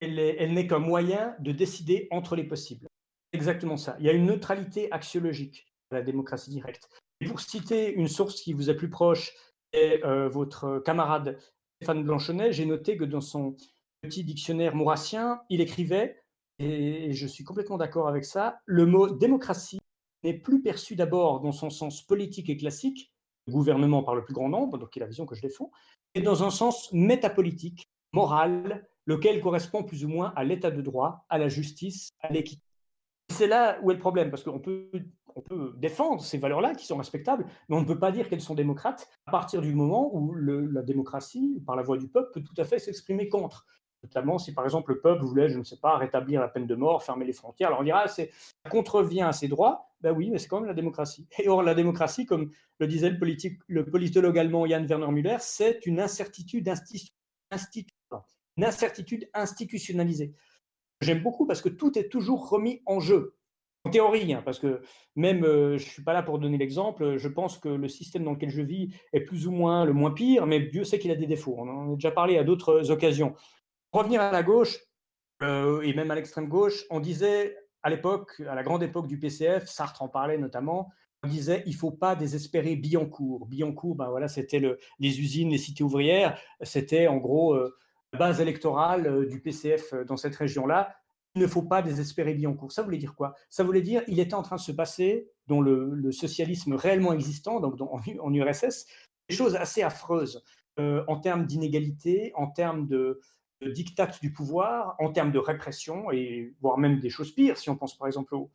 [0.00, 2.88] elle n'est qu'un moyen de décider entre les possibles
[3.32, 3.96] exactement ça.
[3.98, 6.88] Il y a une neutralité axiologique à la démocratie directe.
[7.20, 9.32] Et pour citer une source qui vous est plus proche,
[9.72, 11.38] et euh, votre camarade
[11.76, 13.56] Stéphane Blanchonnet, j'ai noté que dans son
[14.02, 16.22] petit dictionnaire maurassien, il écrivait,
[16.58, 19.78] et je suis complètement d'accord avec ça, le mot démocratie
[20.24, 23.12] n'est plus perçu d'abord dans son sens politique et classique,
[23.48, 25.70] gouvernement par le plus grand nombre, donc qui est la vision que je défends,
[26.14, 31.24] et dans un sens métapolitique, moral, lequel correspond plus ou moins à l'état de droit,
[31.28, 32.62] à la justice, à l'équité
[33.38, 34.90] c'est là où est le problème, parce qu'on peut,
[35.76, 39.08] défendre ces valeurs-là qui sont respectables, mais on ne peut pas dire qu'elles sont démocrates
[39.26, 42.64] à partir du moment où la démocratie, par la voix du peuple, peut tout à
[42.64, 43.64] fait s'exprimer contre.
[44.02, 46.74] Notamment si par exemple le peuple voulait, je ne sais pas, rétablir la peine de
[46.74, 47.68] mort, fermer les frontières.
[47.68, 48.24] Alors on dira, ça
[48.68, 49.92] contrevient à ses droits.
[50.00, 51.28] Ben oui, mais c'est quand même la démocratie.
[51.38, 53.16] Et or, la démocratie, comme le disait
[53.68, 56.68] le, politologue allemand Jan Werner Müller, c'est une incertitude
[59.34, 60.34] institutionnalisée
[61.00, 63.34] j'aime beaucoup parce que tout est toujours remis en jeu.
[63.84, 64.82] En théorie, hein, parce que
[65.14, 68.24] même, euh, je ne suis pas là pour donner l'exemple, je pense que le système
[68.24, 71.10] dans lequel je vis est plus ou moins le moins pire, mais Dieu sait qu'il
[71.12, 71.54] a des défauts.
[71.58, 73.34] On en a déjà parlé à d'autres occasions.
[73.92, 74.78] Revenir à la gauche,
[75.42, 79.18] euh, et même à l'extrême gauche, on disait à l'époque, à la grande époque du
[79.18, 80.90] PCF, Sartre en parlait notamment,
[81.22, 83.46] on disait il faut pas désespérer Billancourt.
[83.46, 87.74] Billancourt, ben voilà, c'était le, les usines, les cités ouvrières, c'était en gros euh,
[88.16, 90.96] base électorale euh, du PCF euh, dans cette région-là,
[91.34, 92.72] il ne faut pas désespérer Billancourt.
[92.72, 93.34] Ça voulait dire quoi?
[93.50, 97.60] Ça voulait dire il était en train de se passer, dans le, socialisme réellement existant,
[97.60, 98.86] donc en, URSS,
[99.28, 100.42] des choses assez affreuses
[100.78, 103.20] euh, en termes d'inégalité, en termes de,
[103.60, 107.70] de diktat du pouvoir, en termes de répression, et voire même des choses pires, si
[107.70, 108.50] on pense par exemple aux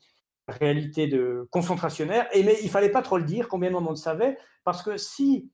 [0.47, 2.27] réalités de concentrationnaires.
[2.35, 4.97] Et mais il fallait pas trop le dire, combien de monde le savait, parce que
[4.97, 5.51] si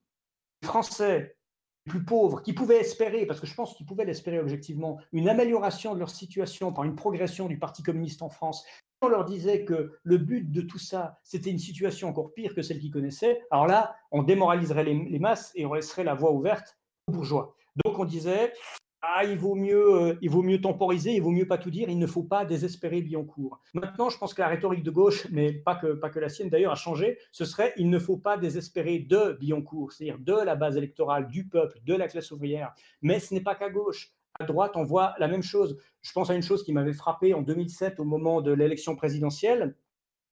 [0.62, 1.38] les Français
[1.86, 5.93] plus pauvres, qui pouvaient espérer, parce que je pense qu'ils pouvaient l'espérer objectivement, une amélioration
[5.93, 8.65] de leur situation par une progression du Parti communiste en France,
[9.01, 12.61] on leur disait que le but de tout ça, c'était une situation encore pire que
[12.61, 16.32] celle qu'ils connaissaient, alors là, on démoraliserait les, les masses et on laisserait la voie
[16.32, 16.77] ouverte
[17.07, 17.55] aux bourgeois.
[17.86, 18.53] Donc on disait,
[19.02, 21.89] ah, il vaut mieux, euh, il vaut mieux temporiser, il vaut mieux pas tout dire,
[21.89, 23.62] il ne faut pas désespérer Billancourt.
[23.74, 26.50] Maintenant, je pense que la rhétorique de gauche, mais pas que, pas que la sienne
[26.50, 27.18] d'ailleurs, a changé.
[27.32, 31.47] Ce serait, il ne faut pas désespérer de Billancourt, c'est-à-dire de la base électorale, du
[31.47, 32.74] peuple, de la classe ouvrière.
[33.02, 34.12] Mais ce n'est pas qu'à gauche.
[34.38, 35.78] À droite, on voit la même chose.
[36.02, 39.76] Je pense à une chose qui m'avait frappé en 2007 au moment de l'élection présidentielle.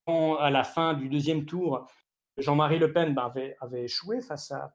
[0.06, 1.86] Quand, à la fin du deuxième tour,
[2.36, 4.74] Jean-Marie Le Pen avait, avait échoué face à,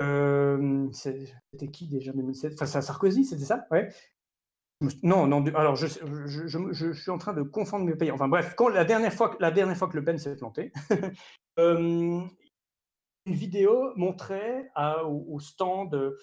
[0.00, 3.66] c'était qui déjà 2007 Face à Sarkozy, c'était ça?
[3.70, 3.88] Ouais.
[5.02, 5.44] Non, non.
[5.54, 8.10] Alors, je, suis en train de confondre mes pays.
[8.10, 10.72] Enfin, bref, la, dernière fois, la dernière fois que Le Pen s'est planté,
[11.56, 12.28] une
[13.26, 14.70] vidéo montrait
[15.04, 16.14] au, stand,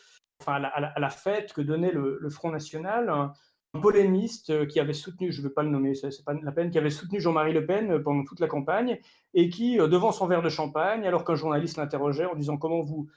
[0.41, 3.33] enfin, à la, fête que donnait le, Front National, un,
[3.81, 6.79] polémiste qui avait soutenu, je ne veux pas le nommer, c'est pas la peine, qui
[6.79, 8.99] avait soutenu Jean-Marie Le Pen pendant toute la campagne
[9.35, 13.07] et qui, devant son verre de champagne, alors qu'un journaliste l'interrogeait en disant comment vous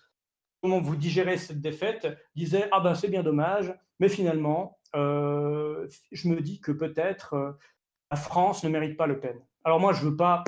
[0.63, 6.29] comment vous digérez cette défaite, disait Ah ben c'est bien dommage, mais finalement, euh, je
[6.29, 7.53] me dis que peut-être euh,
[8.11, 9.37] la France ne mérite pas Le Pen.
[9.65, 10.45] Alors moi, je veux pas,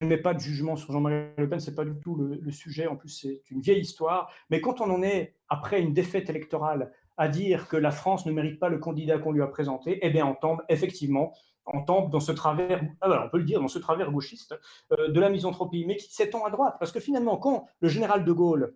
[0.00, 2.86] je mets pas de jugement sur Jean-Marie Le Pen, c'est pas du tout le, sujet.
[2.86, 4.32] En plus, c'est une vieille histoire.
[4.50, 8.32] Mais quand on en est après une défaite électorale à dire que la France ne
[8.32, 11.32] mérite pas le candidat qu'on lui a présenté, eh bien, on tombe effectivement
[11.72, 14.58] on tombe dans ce travers, ah on peut le dire, dans ce travers gauchiste
[14.92, 16.76] euh, de la misanthropie, mais qui s'étend à droite.
[16.78, 18.74] Parce que finalement, quand le général de Gaulle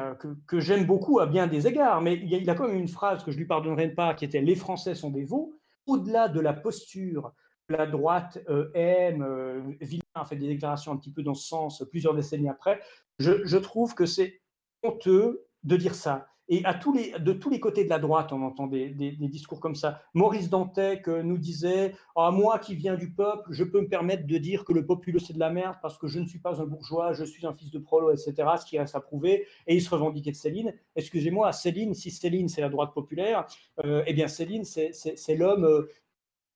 [0.00, 0.14] euh,
[0.46, 3.30] que, j'aime beaucoup à bien des égards, mais il, a, quand même une phrase que
[3.30, 5.54] je lui pardonnerai pas, qui était Les Français sont des veaux.
[5.86, 7.32] Au-delà de la posture
[7.68, 11.46] la droite euh, aime, euh, Villain a fait des déclarations un petit peu dans ce
[11.46, 12.80] sens plusieurs décennies après,
[13.18, 14.42] je trouve que c'est
[14.82, 16.26] honteux de dire ça.
[16.48, 19.74] Et à tous de tous les côtés de la droite, on entend des, discours comme
[19.74, 20.02] ça.
[20.12, 24.26] Maurice Dantec euh, nous disait ah, Moi qui viens du peuple, je peux me permettre
[24.26, 26.60] de dire que le populeux c'est de la merde parce que je ne suis pas
[26.60, 28.34] un bourgeois, je suis un fils de prolo, etc.
[28.60, 29.46] Ce qui reste à prouver.
[29.66, 30.74] Et il se revendiquait de Céline.
[30.96, 33.46] Excusez-moi, Céline, si Céline c'est la droite populaire,
[33.84, 35.88] euh, eh bien Céline c'est l'homme euh,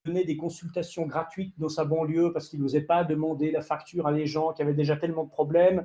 [0.04, 4.12] donner des consultations gratuites dans sa banlieue parce qu'il n'osait pas demander la facture à
[4.12, 5.84] des gens qui avaient déjà tellement de problèmes.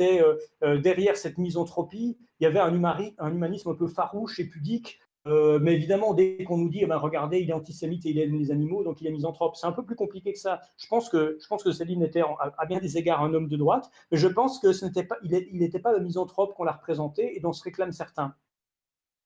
[0.00, 2.82] Euh, euh, derrière cette misanthropie, il y avait un,
[3.18, 6.86] un, humanisme un peu farouche et pudique Euh, mais évidemment, dès qu'on nous dit, eh
[6.86, 9.66] ben, regardez, il est antisémite et il aime les animaux, donc il est misanthrope, c'est
[9.66, 10.60] un peu plus compliqué que ça.
[10.78, 13.56] Je pense que, je pense que Céline était à, bien des égards un homme de
[13.56, 16.72] droite, mais je pense que ce n'était pas, il n'était pas le misanthrope qu'on l'a
[16.72, 18.34] représenté et dont se réclament certains.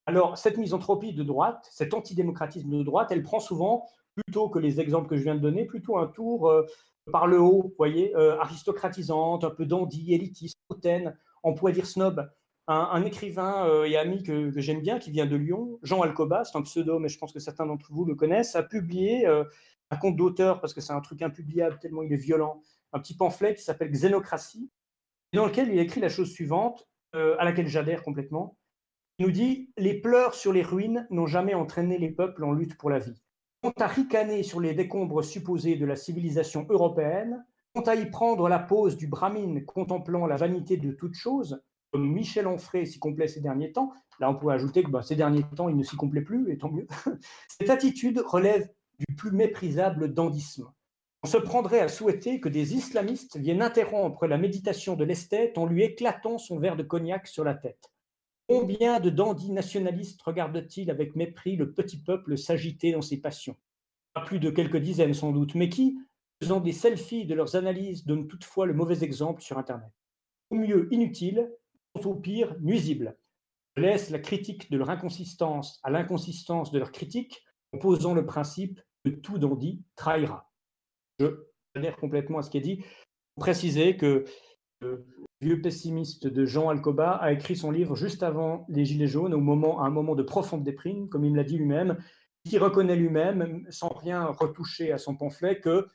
[0.06, 3.86] Alors, cette misanthropie de droite, cet antidémocratisme de droite, elle prend souvent,
[4.16, 6.52] plutôt que les exemples que je viens de donner, plutôt un tour
[7.10, 11.86] par le haut, vous voyez, euh, aristocratisante, un peu dandy, élitiste, hautaine, on pourrait dire
[11.86, 12.30] snob
[12.68, 16.56] un, écrivain euh, et ami que, j'aime bien, qui vient de Lyon, Jean Alcoba, c'est
[16.56, 19.44] un pseudo, mais je pense que certains d'entre vous le connaissent, a publié euh,
[19.90, 23.16] un compte d'auteur, parce que c'est un truc impubliable tellement il est violent, un petit
[23.16, 24.70] pamphlet qui s'appelle Xénocratie,
[25.34, 28.56] dans lequel il écrit la chose suivante, à laquelle j'adhère complètement.
[29.18, 32.78] Il nous dit Les pleurs sur les ruines n'ont jamais entraîné les peuples en lutte
[32.78, 33.22] pour la vie.
[33.62, 38.48] Quant à ricaner sur les décombres supposés de la civilisation européenne, quant à y prendre
[38.48, 43.28] la pose du brahmine contemplant la vanité de toute chose, comme Michel Onfray s'y complaît
[43.28, 45.94] ces derniers temps, là on pourrait ajouter que bah, ces derniers temps il ne s'y
[45.94, 46.88] complaît plus, et tant mieux,
[47.48, 50.68] cette attitude relève du plus méprisable dandisme.
[51.22, 55.66] On se prendrait à souhaiter que des islamistes viennent interrompre la méditation de l'esthète en
[55.66, 57.91] lui éclatant son verre de cognac sur la tête.
[58.48, 63.56] Combien de dandys nationalistes regardent-ils avec mépris le petit peuple s'agiter dans ses passions?
[64.14, 65.98] Pas plus de quelques dizaines sans doute, mais qui,
[66.40, 69.90] faisant des selfies de leurs analyses, donnent toutefois le mauvais exemple sur Internet.
[70.50, 71.50] Au mieux inutile,
[71.94, 73.16] au pire nuisibles.
[73.76, 78.26] Je laisse la critique de leur inconsistance à l'inconsistance de leur critique en posant le
[78.26, 80.52] principe que tout dandy trahira.
[81.18, 82.84] Je adhère complètement à ce qui est dit.
[83.36, 84.24] Préciser que
[85.40, 89.40] vieux pessimiste de Jean Alcoba a écrit son livre juste avant les Gilets jaunes, au
[89.40, 91.98] moment, à un moment de profonde déprime, comme il me l'a dit lui-même,
[92.44, 95.86] qui reconnaît lui-même, sans rien retoucher à son pamphlet, que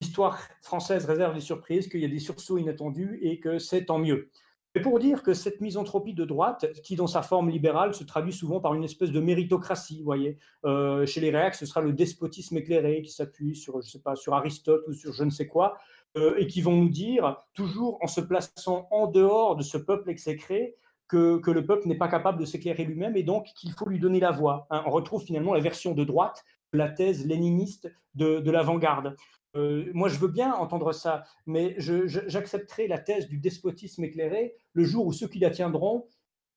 [0.00, 3.98] l'histoire française réserve des surprises, qu'il y a des sursauts inattendus et que c'est tant
[3.98, 4.30] mieux.
[4.74, 8.32] Mais pour dire que cette misanthropie de droite, qui dans sa forme libérale se traduit
[8.32, 12.56] souvent par une espèce de méritocratie, voyez, euh, chez les réacs, ce sera le despotisme
[12.58, 15.78] éclairé qui s'appuie sur, je sais pas, sur Aristote ou sur je ne sais quoi,
[16.16, 20.74] et qui vont nous dire, toujours en se plaçant en dehors de ce peuple exécré,
[21.06, 23.98] que, que le peuple n'est pas capable de s'éclairer lui-même et donc qu'il faut lui
[23.98, 24.66] donner la voix.
[24.70, 24.82] Hein.
[24.86, 29.16] On retrouve finalement la version de droite la thèse léniniste de, de l'avant-garde.
[29.56, 34.84] Euh, moi, je veux bien entendre ça, mais j'accepterai la thèse du despotisme éclairé le
[34.84, 36.06] jour où ceux qui la tiendront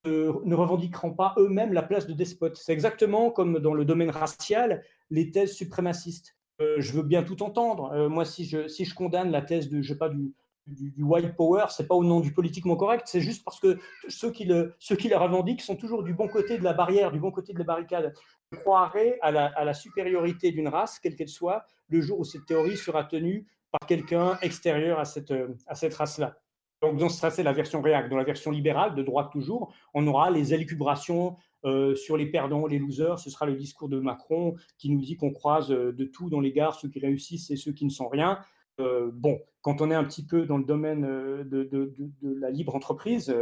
[0.08, 2.58] euh, ne revendiqueront pas eux-mêmes la place de despote.
[2.58, 6.36] C'est exactement comme dans le domaine racial, les thèses suprémacistes.
[6.62, 8.08] Euh, je veux bien tout entendre.
[8.08, 10.34] moi, si je, condamne la thèse de, je pas, du,
[10.68, 14.32] du, white power, c'est pas au nom du politiquement correct, c'est juste parce que ceux
[14.32, 17.32] qui, le, ceux qui revendiquent sont toujours du bon côté de la barrière, du bon
[17.32, 18.14] côté de la barricade.
[18.52, 22.24] Je croirais à la, à la supériorité d'une race, quelle qu'elle soit, le jour où
[22.24, 25.34] cette théorie sera tenue par quelqu'un extérieur à cette,
[25.68, 26.38] à cette race-là.
[26.82, 28.10] Donc, dans ça, c'est la version réac.
[28.10, 32.66] Dans la version libérale, de droite toujours, on aura les élucubrations euh, sur les perdants,
[32.66, 33.20] les losers.
[33.20, 36.40] Ce sera le discours de Macron qui nous dit qu'on croise euh, de tout dans
[36.40, 38.40] les gares, ceux qui réussissent et ceux qui ne sont rien.
[38.80, 42.76] Euh, bon, quand on est un petit peu dans le domaine euh, de, la libre
[42.76, 43.34] entreprise,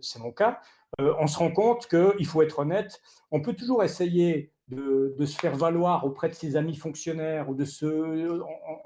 [0.00, 0.60] c'est mon cas,
[0.98, 5.56] on se rend compte qu'il faut être honnête, on peut toujours essayer de, se faire
[5.56, 8.42] valoir auprès de ses amis fonctionnaires ou de ceux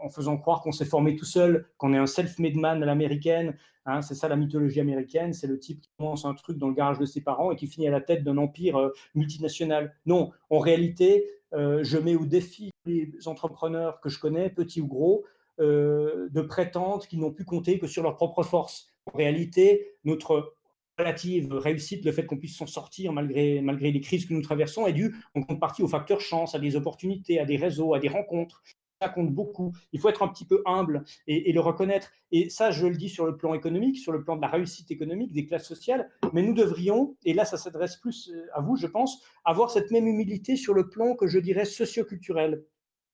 [0.09, 3.57] en, faisant croire qu'on s'est formé tout seul, qu'on est un self-made man à l'américaine.
[3.87, 6.75] Hein, c'est ça la mythologie américaine, c'est le type qui commence un truc dans le
[6.75, 9.95] garage de ses parents et qui finit à la tête d'un empire multinational.
[10.05, 15.25] Non, en réalité, je mets au défi les entrepreneurs que je connais, petits ou gros,
[15.61, 18.87] euh, de prétendre qu'ils n'ont pu compter que sur leur propre force.
[19.13, 20.55] En réalité, notre
[20.97, 24.87] relative réussite, le fait qu'on puisse s'en sortir malgré, malgré les crises que nous traversons,
[24.87, 27.99] est dû en grande partie au facteur chance, à des opportunités, à des réseaux, à
[27.99, 28.63] des rencontres.
[29.01, 29.73] Ça compte beaucoup.
[29.93, 32.11] Il faut être un petit peu humble et, le reconnaître.
[32.33, 34.91] Et ça, je le dis sur le plan économique, sur le plan de la réussite
[34.91, 36.11] économique, des classes sociales.
[36.33, 39.93] Mais nous devrions, et là, ça s'adresse plus euh, à vous, je pense, avoir cette
[39.93, 42.65] même humilité sur le plan que je dirais socioculturel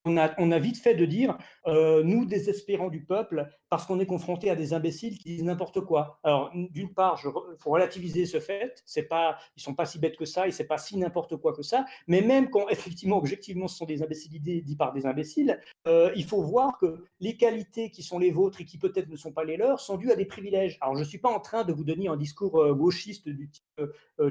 [0.05, 4.51] on a, vite fait de dire, euh, nous désespérons du peuple, parce qu'on est confronté
[4.51, 6.21] à des imbéciles qui disent n'importe quoi.
[6.23, 10.17] Alors, d'une part, il faut relativiser ce fait, c'est pas, ils sont pas si bêtes
[10.17, 13.67] que ça, et c'est pas si n'importe quoi que ça, mais même quand, effectivement, objectivement,
[13.67, 17.91] ce sont des imbéciles dit par des imbéciles, euh, il faut voir que les qualités
[17.91, 20.17] qui sont les vôtres et qui peut-être ne sont pas les leurs sont dues à
[20.17, 20.79] des privilèges.
[20.81, 23.51] Alors, je ne suis pas en train de vous donner un discours euh, gauchiste du
[23.51, 23.65] type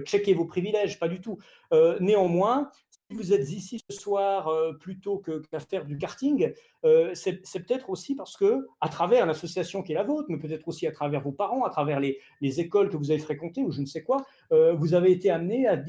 [0.05, 1.37] checker vos privilèges, pas du tout.
[1.99, 2.71] néanmoins,
[3.13, 6.53] vous êtes ici ce soir euh, plutôt qu'à faire du karting,
[6.85, 10.67] euh, c'est peut-être aussi parce que, à travers l'association qui est la vôtre, mais peut-être
[10.67, 13.81] aussi à travers vos parents, à travers les, écoles que vous avez fréquentées ou je
[13.81, 14.17] ne sais quoi,
[14.51, 15.81] euh, vous avez été amené à,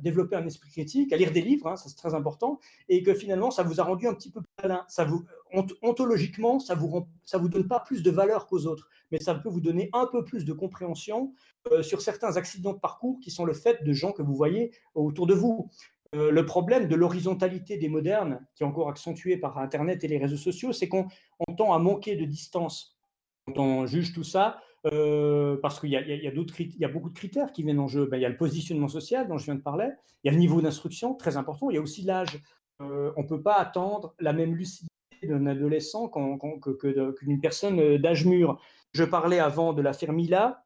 [0.00, 2.58] développer un esprit critique, à lire des livres, hein, ça c'est très important,
[2.90, 4.84] et que finalement ça vous a rendu un petit peu malin.
[4.88, 5.24] Ça vous,
[5.82, 9.48] ontologiquement, ça vous ça vous donne pas plus de valeur qu'aux autres, mais ça peut
[9.48, 11.32] vous donner un peu plus de compréhension
[11.72, 14.72] euh, sur certains accidents de parcours qui sont le fait de gens que vous voyez
[14.94, 15.68] autour de vous.
[16.14, 20.18] Euh, le problème de l'horizontalité des modernes, qui est encore accentué par Internet et les
[20.18, 21.06] réseaux sociaux, c'est qu'on
[21.56, 22.96] tend à manquer de distance
[23.46, 24.60] quand on juge tout ça,
[24.92, 28.06] euh, parce qu'il y, a beaucoup de critères qui viennent en jeu.
[28.06, 29.88] Ben, il y a le positionnement social dont je viens de parler,
[30.22, 32.40] il y a le niveau d'instruction, très important, il y a aussi l'âge.
[32.82, 34.90] Euh, on ne peut pas attendre la même lucidité
[35.22, 38.60] d'un adolescent qu'une personne d'âge mûr.
[38.92, 40.64] Je parlais avant de l'affaire Mila,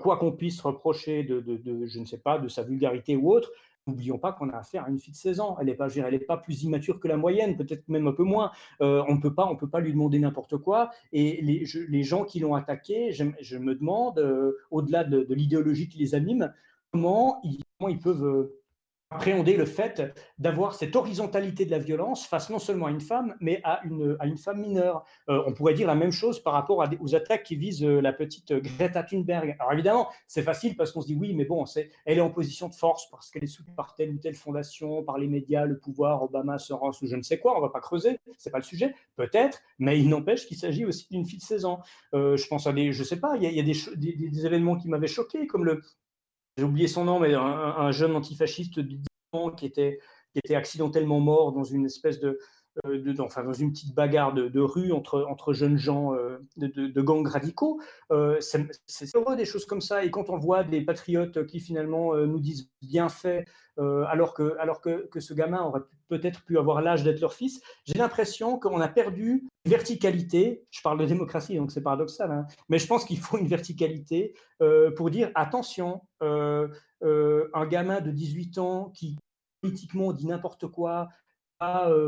[0.00, 1.42] quoi qu'on puisse reprocher de,
[1.86, 3.50] je ne sais pas, de sa vulgarité ou autre,
[3.88, 5.56] N'oublions pas qu'on a affaire à une fille de 16 ans.
[5.58, 5.88] Elle n'est pas,
[6.28, 8.52] pas plus immature que la moyenne, peut-être même un peu moins.
[8.80, 10.90] Euh, on ne peut pas, on peut lui demander n'importe quoi.
[11.12, 16.14] Et les, gens qui l'ont attaqué, je, me demande, euh, au-delà de, l'idéologie qui les
[16.14, 16.52] anime,
[16.92, 18.61] comment ils, comment ils peuvent euh,
[19.14, 20.02] appréhender le fait
[20.38, 24.16] d'avoir cette horizontalité de la violence face non seulement à une femme, mais à une,
[24.20, 25.04] à une femme mineure.
[25.28, 28.12] Euh, on pourrait dire la même chose par rapport aux attaques qui visent euh, la
[28.12, 29.56] petite Greta Thunberg.
[29.58, 32.30] Alors évidemment, c'est facile parce qu'on se dit oui, mais bon, c'est, elle est en
[32.30, 35.64] position de force parce qu'elle est soutenue par telle ou telle fondation, par les médias,
[35.64, 37.56] le pouvoir, Obama, Soros ou je ne sais quoi.
[37.56, 38.94] On va pas creuser, c'est pas le sujet.
[39.16, 41.80] Peut-être, mais il n'empêche qu'il s'agit aussi d'une fille de 16 ans.
[42.14, 44.88] Euh, je pense à des, je sais pas, il y a, des, des événements qui
[44.88, 45.82] m'avaient choqué, comme le,
[46.56, 50.00] j'ai oublié son nom, mais un, jeune antifasciste de 10 ans qui était,
[50.32, 52.38] qui était accidentellement mort dans une espèce de,
[52.86, 57.80] euh, dans une petite bagarre de, rue entre, jeunes gens euh, de, gangs radicaux.
[58.10, 60.04] Euh, c'est heureux des choses comme ça.
[60.04, 63.44] Et quand on voit des patriotes qui finalement nous disent bien fait,
[63.76, 67.98] alors, que, alors que, ce gamin aurait peut-être pu avoir l'âge d'être leur fils, j'ai
[67.98, 70.64] l'impression qu'on a perdu verticalité.
[70.70, 74.34] Je parle de démocratie, donc c'est paradoxal, hein, mais je pense qu'il faut une verticalité
[74.96, 79.18] pour dire attention, un gamin de 18 ans qui
[79.62, 81.08] politiquement dit n'importe quoi,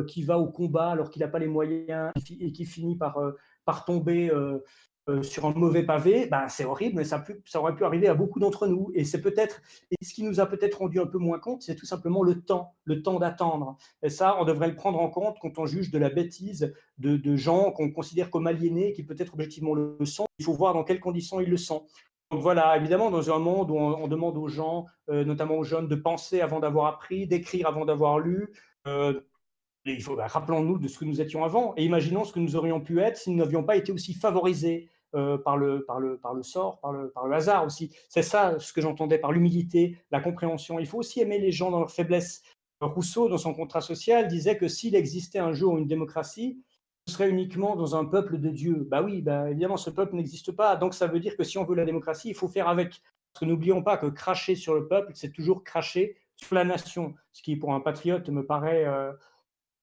[0.08, 3.32] qui va au combat alors qu'il n'a pas les moyens et qui finit par, euh,
[3.64, 7.22] par tomber euh, sur un mauvais pavé, ben, c'est horrible, mais ça,
[7.56, 8.90] aurait pu arriver à beaucoup d'entre nous.
[8.94, 11.74] Et c'est peut-être, et ce qui nous a peut-être rendu un peu moins compte, c'est
[11.74, 13.76] tout simplement le temps, le temps d'attendre.
[14.02, 17.36] Et ça, on devrait le prendre en compte quand on juge de la bêtise de
[17.36, 20.24] gens qu'on considère comme aliénés, qui peut-être objectivement le sont.
[20.38, 21.84] Il faut voir dans quelles conditions ils le sont.
[22.30, 25.94] Donc voilà, évidemment, dans un monde où on, demande aux gens, notamment aux jeunes, de
[25.96, 28.48] penser avant d'avoir appris, d'écrire avant d'avoir lu,
[29.84, 32.56] il faut, bah, rappelons-nous de ce que nous étions avant et imaginons ce que nous
[32.56, 36.16] aurions pu être si nous n'avions pas été aussi favorisés euh, par, le, par, le,
[36.16, 37.94] par le sort, par le, par le hasard aussi.
[38.08, 40.78] C'est ça ce que j'entendais par l'humilité, la compréhension.
[40.78, 42.42] Il faut aussi aimer les gens dans leur faiblesse.
[42.80, 46.62] Rousseau, dans son contrat social, disait que s'il existait un jour une démocratie,
[47.06, 48.86] ce serait uniquement dans un peuple de Dieu.
[48.90, 50.76] Bah oui, bah évidemment, ce peuple n'existe pas.
[50.76, 52.88] Donc ça veut dire que si on veut la démocratie, il faut faire avec.
[53.32, 57.14] Parce que n'oublions pas que cracher sur le peuple, c'est toujours cracher sur la nation.
[57.32, 59.12] Ce qui, pour un patriote, me paraît euh,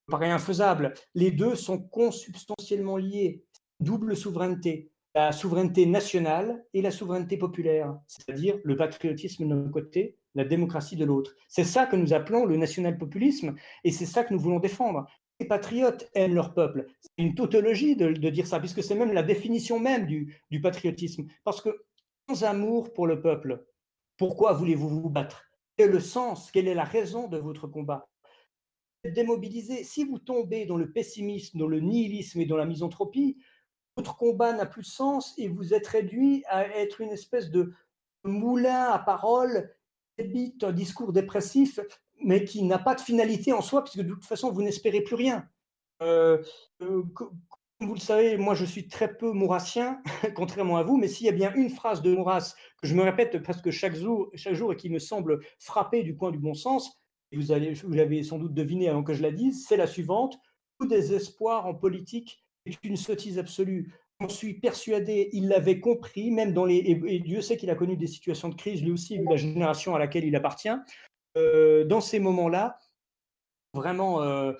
[0.07, 0.93] paraît infaisable.
[1.15, 3.43] Les deux sont consubstantiellement liés.
[3.79, 4.91] Double souveraineté.
[5.13, 11.03] La souveraineté nationale et la souveraineté populaire, c'est-à-dire le patriotisme d'un côté, la démocratie de
[11.03, 11.35] l'autre.
[11.49, 15.05] C'est ça que nous appelons le national-populisme et c'est ça que nous voulons défendre.
[15.41, 16.85] Les patriotes aiment leur peuple.
[17.01, 21.25] C'est une tautologie de, dire ça, puisque c'est même la définition même du patriotisme.
[21.43, 21.83] Parce que
[22.29, 23.65] sans amour pour le peuple,
[24.17, 25.45] pourquoi voulez-vous vous battre?
[25.75, 26.51] Quel est le sens?
[26.51, 28.07] Quelle est la raison de votre combat?
[29.09, 29.83] Démobilisé.
[29.83, 33.37] Si vous tombez dans le pessimisme, dans le nihilisme et dans la misanthropie,
[33.97, 37.73] votre combat n'a plus de sens et vous êtes réduit à être une espèce de
[38.23, 39.73] moulin à parole,
[40.19, 41.79] un discours dépressif,
[42.23, 45.15] mais qui n'a pas de finalité en soi, puisque de toute façon, vous n'espérez plus
[45.15, 45.49] rien.
[46.03, 46.41] Euh,
[46.81, 47.37] euh, comme
[47.79, 50.01] vous le savez, moi je suis très peu maurassien,
[50.35, 53.01] contrairement à vous, mais s'il y a bien une phrase de Maurras que je me
[53.01, 56.53] répète presque chaque jour, chaque jour et qui me semble frapper du coin du bon
[56.53, 57.00] sens,
[57.37, 57.53] vous,
[57.83, 60.39] vous l'avez sans doute deviné avant que je la dise, c'est la suivante.
[60.79, 63.93] Tout désespoir en politique est une sottise absolue.
[64.19, 66.77] J'en suis persuadé, il l'avait compris, même dans les.
[66.77, 69.95] Et, Dieu sait qu'il a connu des situations de crise, lui aussi, vu la génération
[69.95, 70.69] à laquelle il appartient.
[71.37, 72.77] Euh, dans ces moments-là,
[73.73, 74.53] vraiment, euh,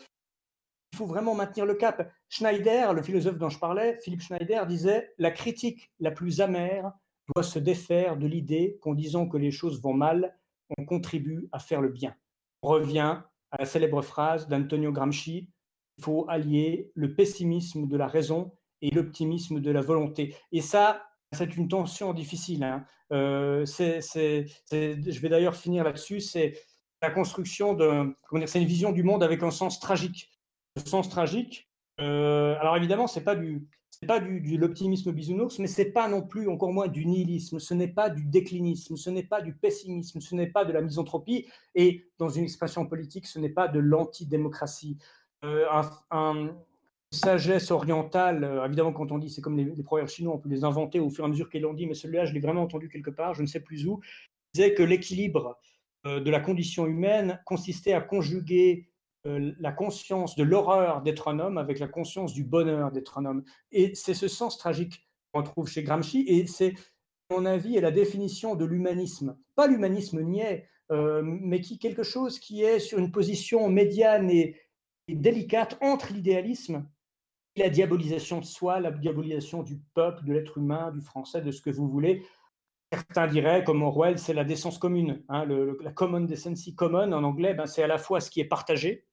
[0.94, 2.12] il faut vraiment maintenir le cap.
[2.30, 6.92] Schneider, le philosophe dont je parlais, Philippe Schneider, disait La critique la plus amère
[7.36, 10.38] doit se défaire de l'idée qu'en disant que les choses vont mal,
[10.78, 12.16] on contribue à faire le bien
[12.62, 15.50] revient à la célèbre phrase d'Antonio Gramsci,
[15.98, 20.36] il faut allier le pessimisme de la raison et l'optimisme de la volonté.
[20.52, 22.64] Et ça, c'est une tension difficile.
[22.64, 22.86] Hein.
[23.12, 26.22] Euh, je vais d'ailleurs finir là-dessus.
[26.22, 26.54] C'est
[27.02, 30.30] la construction de, une vision du monde avec un sens tragique.
[30.76, 31.70] Le sens tragique.
[32.00, 33.68] Euh, alors évidemment, c'est pas du, n'est
[34.08, 37.74] pas du, de l'optimisme bisounours, mais c'est pas non plus, encore moins, du nihilisme, ce
[37.74, 41.48] n'est pas du déclinisme, ce n'est pas du pessimisme, ce n'est pas de la misanthropie,
[41.76, 44.98] et dans une expression politique, ce n'est pas de l'antidémocratie.
[45.44, 45.66] Euh,
[46.12, 46.56] un,
[47.14, 48.46] sagesse orientale.
[48.46, 51.02] Euh, évidemment, quand on dit c'est comme les, les, proverbes chinois, on peut les inventer
[51.02, 53.10] au fur et à mesure qu'ils l'ont dit, mais celui-là, je l'ai vraiment entendu quelque
[53.10, 54.00] part, je ne sais plus où.
[54.54, 55.60] Disait que l'équilibre
[56.06, 58.91] euh, de la condition humaine consistait à conjuguer
[59.28, 63.26] euh, la conscience de l'horreur d'être un homme avec la conscience du bonheur d'être un
[63.26, 63.44] homme.
[63.72, 66.74] Et c'est ce sens tragique qu'on trouve chez Gramsci, et c'est,
[67.30, 69.38] à mon avis, est la définition de l'humanisme.
[69.56, 74.58] Pas l'humanisme niais, mais qui quelque chose qui est sur une position médiane et
[75.08, 76.86] délicate entre l'idéalisme
[77.58, 81.62] la diabolisation de soi, la diabolisation du peuple, de l'être humain, du français, de ce
[81.62, 82.26] que vous voulez.
[82.92, 85.24] Certains diraient, comme Orwell, c'est la décence commune.
[85.30, 85.46] Hein,
[85.82, 88.90] la common decency common en anglais, ben, c'est à la fois ce qui est partagé,
[88.94, 89.11] le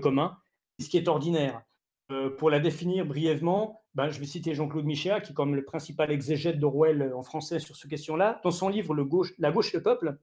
[0.00, 0.36] commun,
[0.80, 1.62] ce qui est ordinaire.
[2.10, 5.64] Euh, pour la définir brièvement, ben, je vais citer Jean-Claude Michéa, qui est comme le
[5.64, 8.40] principal exégète d'Orwell en français sur cette question-là.
[8.44, 10.18] Dans son livre gauche, La gauche et le peuple,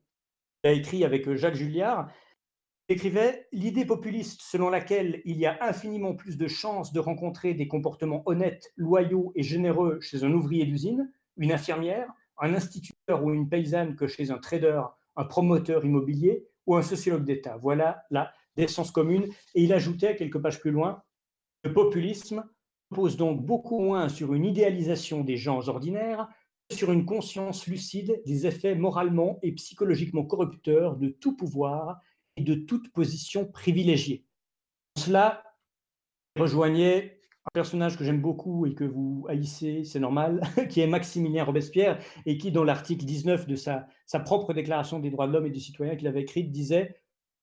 [0.63, 2.09] il a écrit avec Jacques Julliard,
[2.89, 7.67] écrivait L'idée populiste selon laquelle il y a infiniment plus de chances de rencontrer des
[7.67, 13.49] comportements honnêtes, loyaux et généreux chez un ouvrier d'usine, une infirmière, un instituteur ou une
[13.49, 14.81] paysanne que chez un trader,
[15.15, 17.57] un promoteur immobilier ou un sociologue d'État.
[17.57, 19.25] Voilà la décence commune.
[19.53, 21.01] Et il ajoutait, quelques pages plus loin,
[21.63, 22.43] le populisme
[22.91, 26.27] repose donc beaucoup moins sur une idéalisation des gens ordinaires
[26.69, 31.99] que sur une conscience lucide des effets moralement et psychologiquement corrupteurs de tout pouvoir
[32.43, 34.25] de toute position privilégiée.
[34.97, 35.43] Cela
[36.37, 41.43] rejoignait un personnage que j'aime beaucoup et que vous haïssez, c'est normal, qui est Maximilien
[41.43, 45.45] Robespierre, et qui, dans l'article 19 de sa, sa propre déclaration des droits de l'homme
[45.45, 46.95] et du citoyen qu'il avait écrite, disait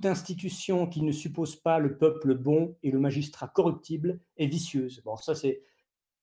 [0.02, 5.00] Toute institution qui ne suppose pas le peuple bon et le magistrat corruptible est vicieuse.
[5.04, 5.62] Bon, ça, c'est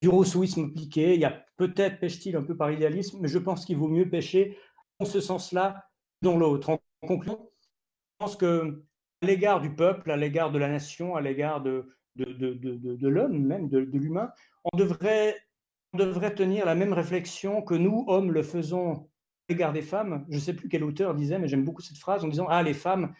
[0.01, 1.13] du rousseauisme appliqué.
[1.13, 4.09] Il y a peut-être pêche-t-il un peu par idéalisme, mais je pense qu'il vaut mieux
[4.09, 4.57] pêcher
[4.99, 5.85] en ce sens-là
[6.21, 6.71] dans l'autre.
[6.71, 7.49] En conclusion,
[8.17, 8.83] pense que
[9.21, 13.07] à l'égard du peuple, à l'égard de la nation, à l'égard de, de, de, de
[13.07, 14.29] l'homme même, de, l'humain,
[14.73, 15.37] on devrait,
[15.93, 19.05] on devrait tenir la même réflexion que nous, hommes, le faisons à
[19.47, 20.25] l'égard des femmes.
[20.27, 22.61] Je ne sais plus quel auteur disait, mais j'aime beaucoup cette phrase en disant Ah,
[22.61, 23.13] les femmes,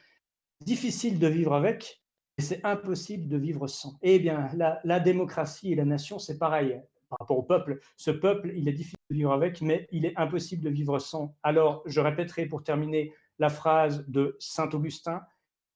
[0.62, 2.02] difficile de vivre avec,
[2.38, 3.98] et c'est impossible de vivre sans.
[4.02, 7.80] Eh bien, la, démocratie et la nation, c'est pareil par rapport au peuple.
[7.98, 11.36] Ce peuple, il est difficile de vivre avec, mais il est impossible de vivre sans.
[11.44, 15.22] Alors, je répéterai pour terminer la phrase de Saint Augustin,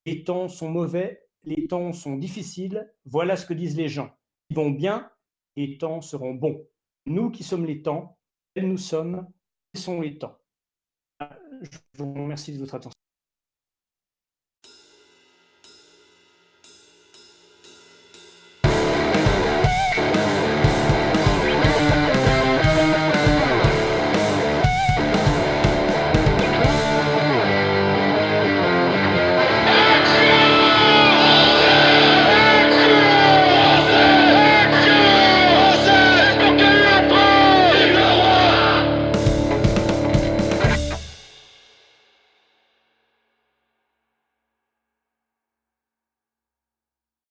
[0.05, 4.11] les temps sont mauvais, les temps sont difficiles, voilà ce que disent les gens.
[4.49, 5.09] Ils vont bien,
[5.55, 6.65] les temps seront bons.
[7.05, 8.17] Nous qui sommes les temps,
[8.55, 9.27] nous sommes,
[9.75, 10.37] sont les temps.
[11.19, 12.92] Je vous remercie de votre attention.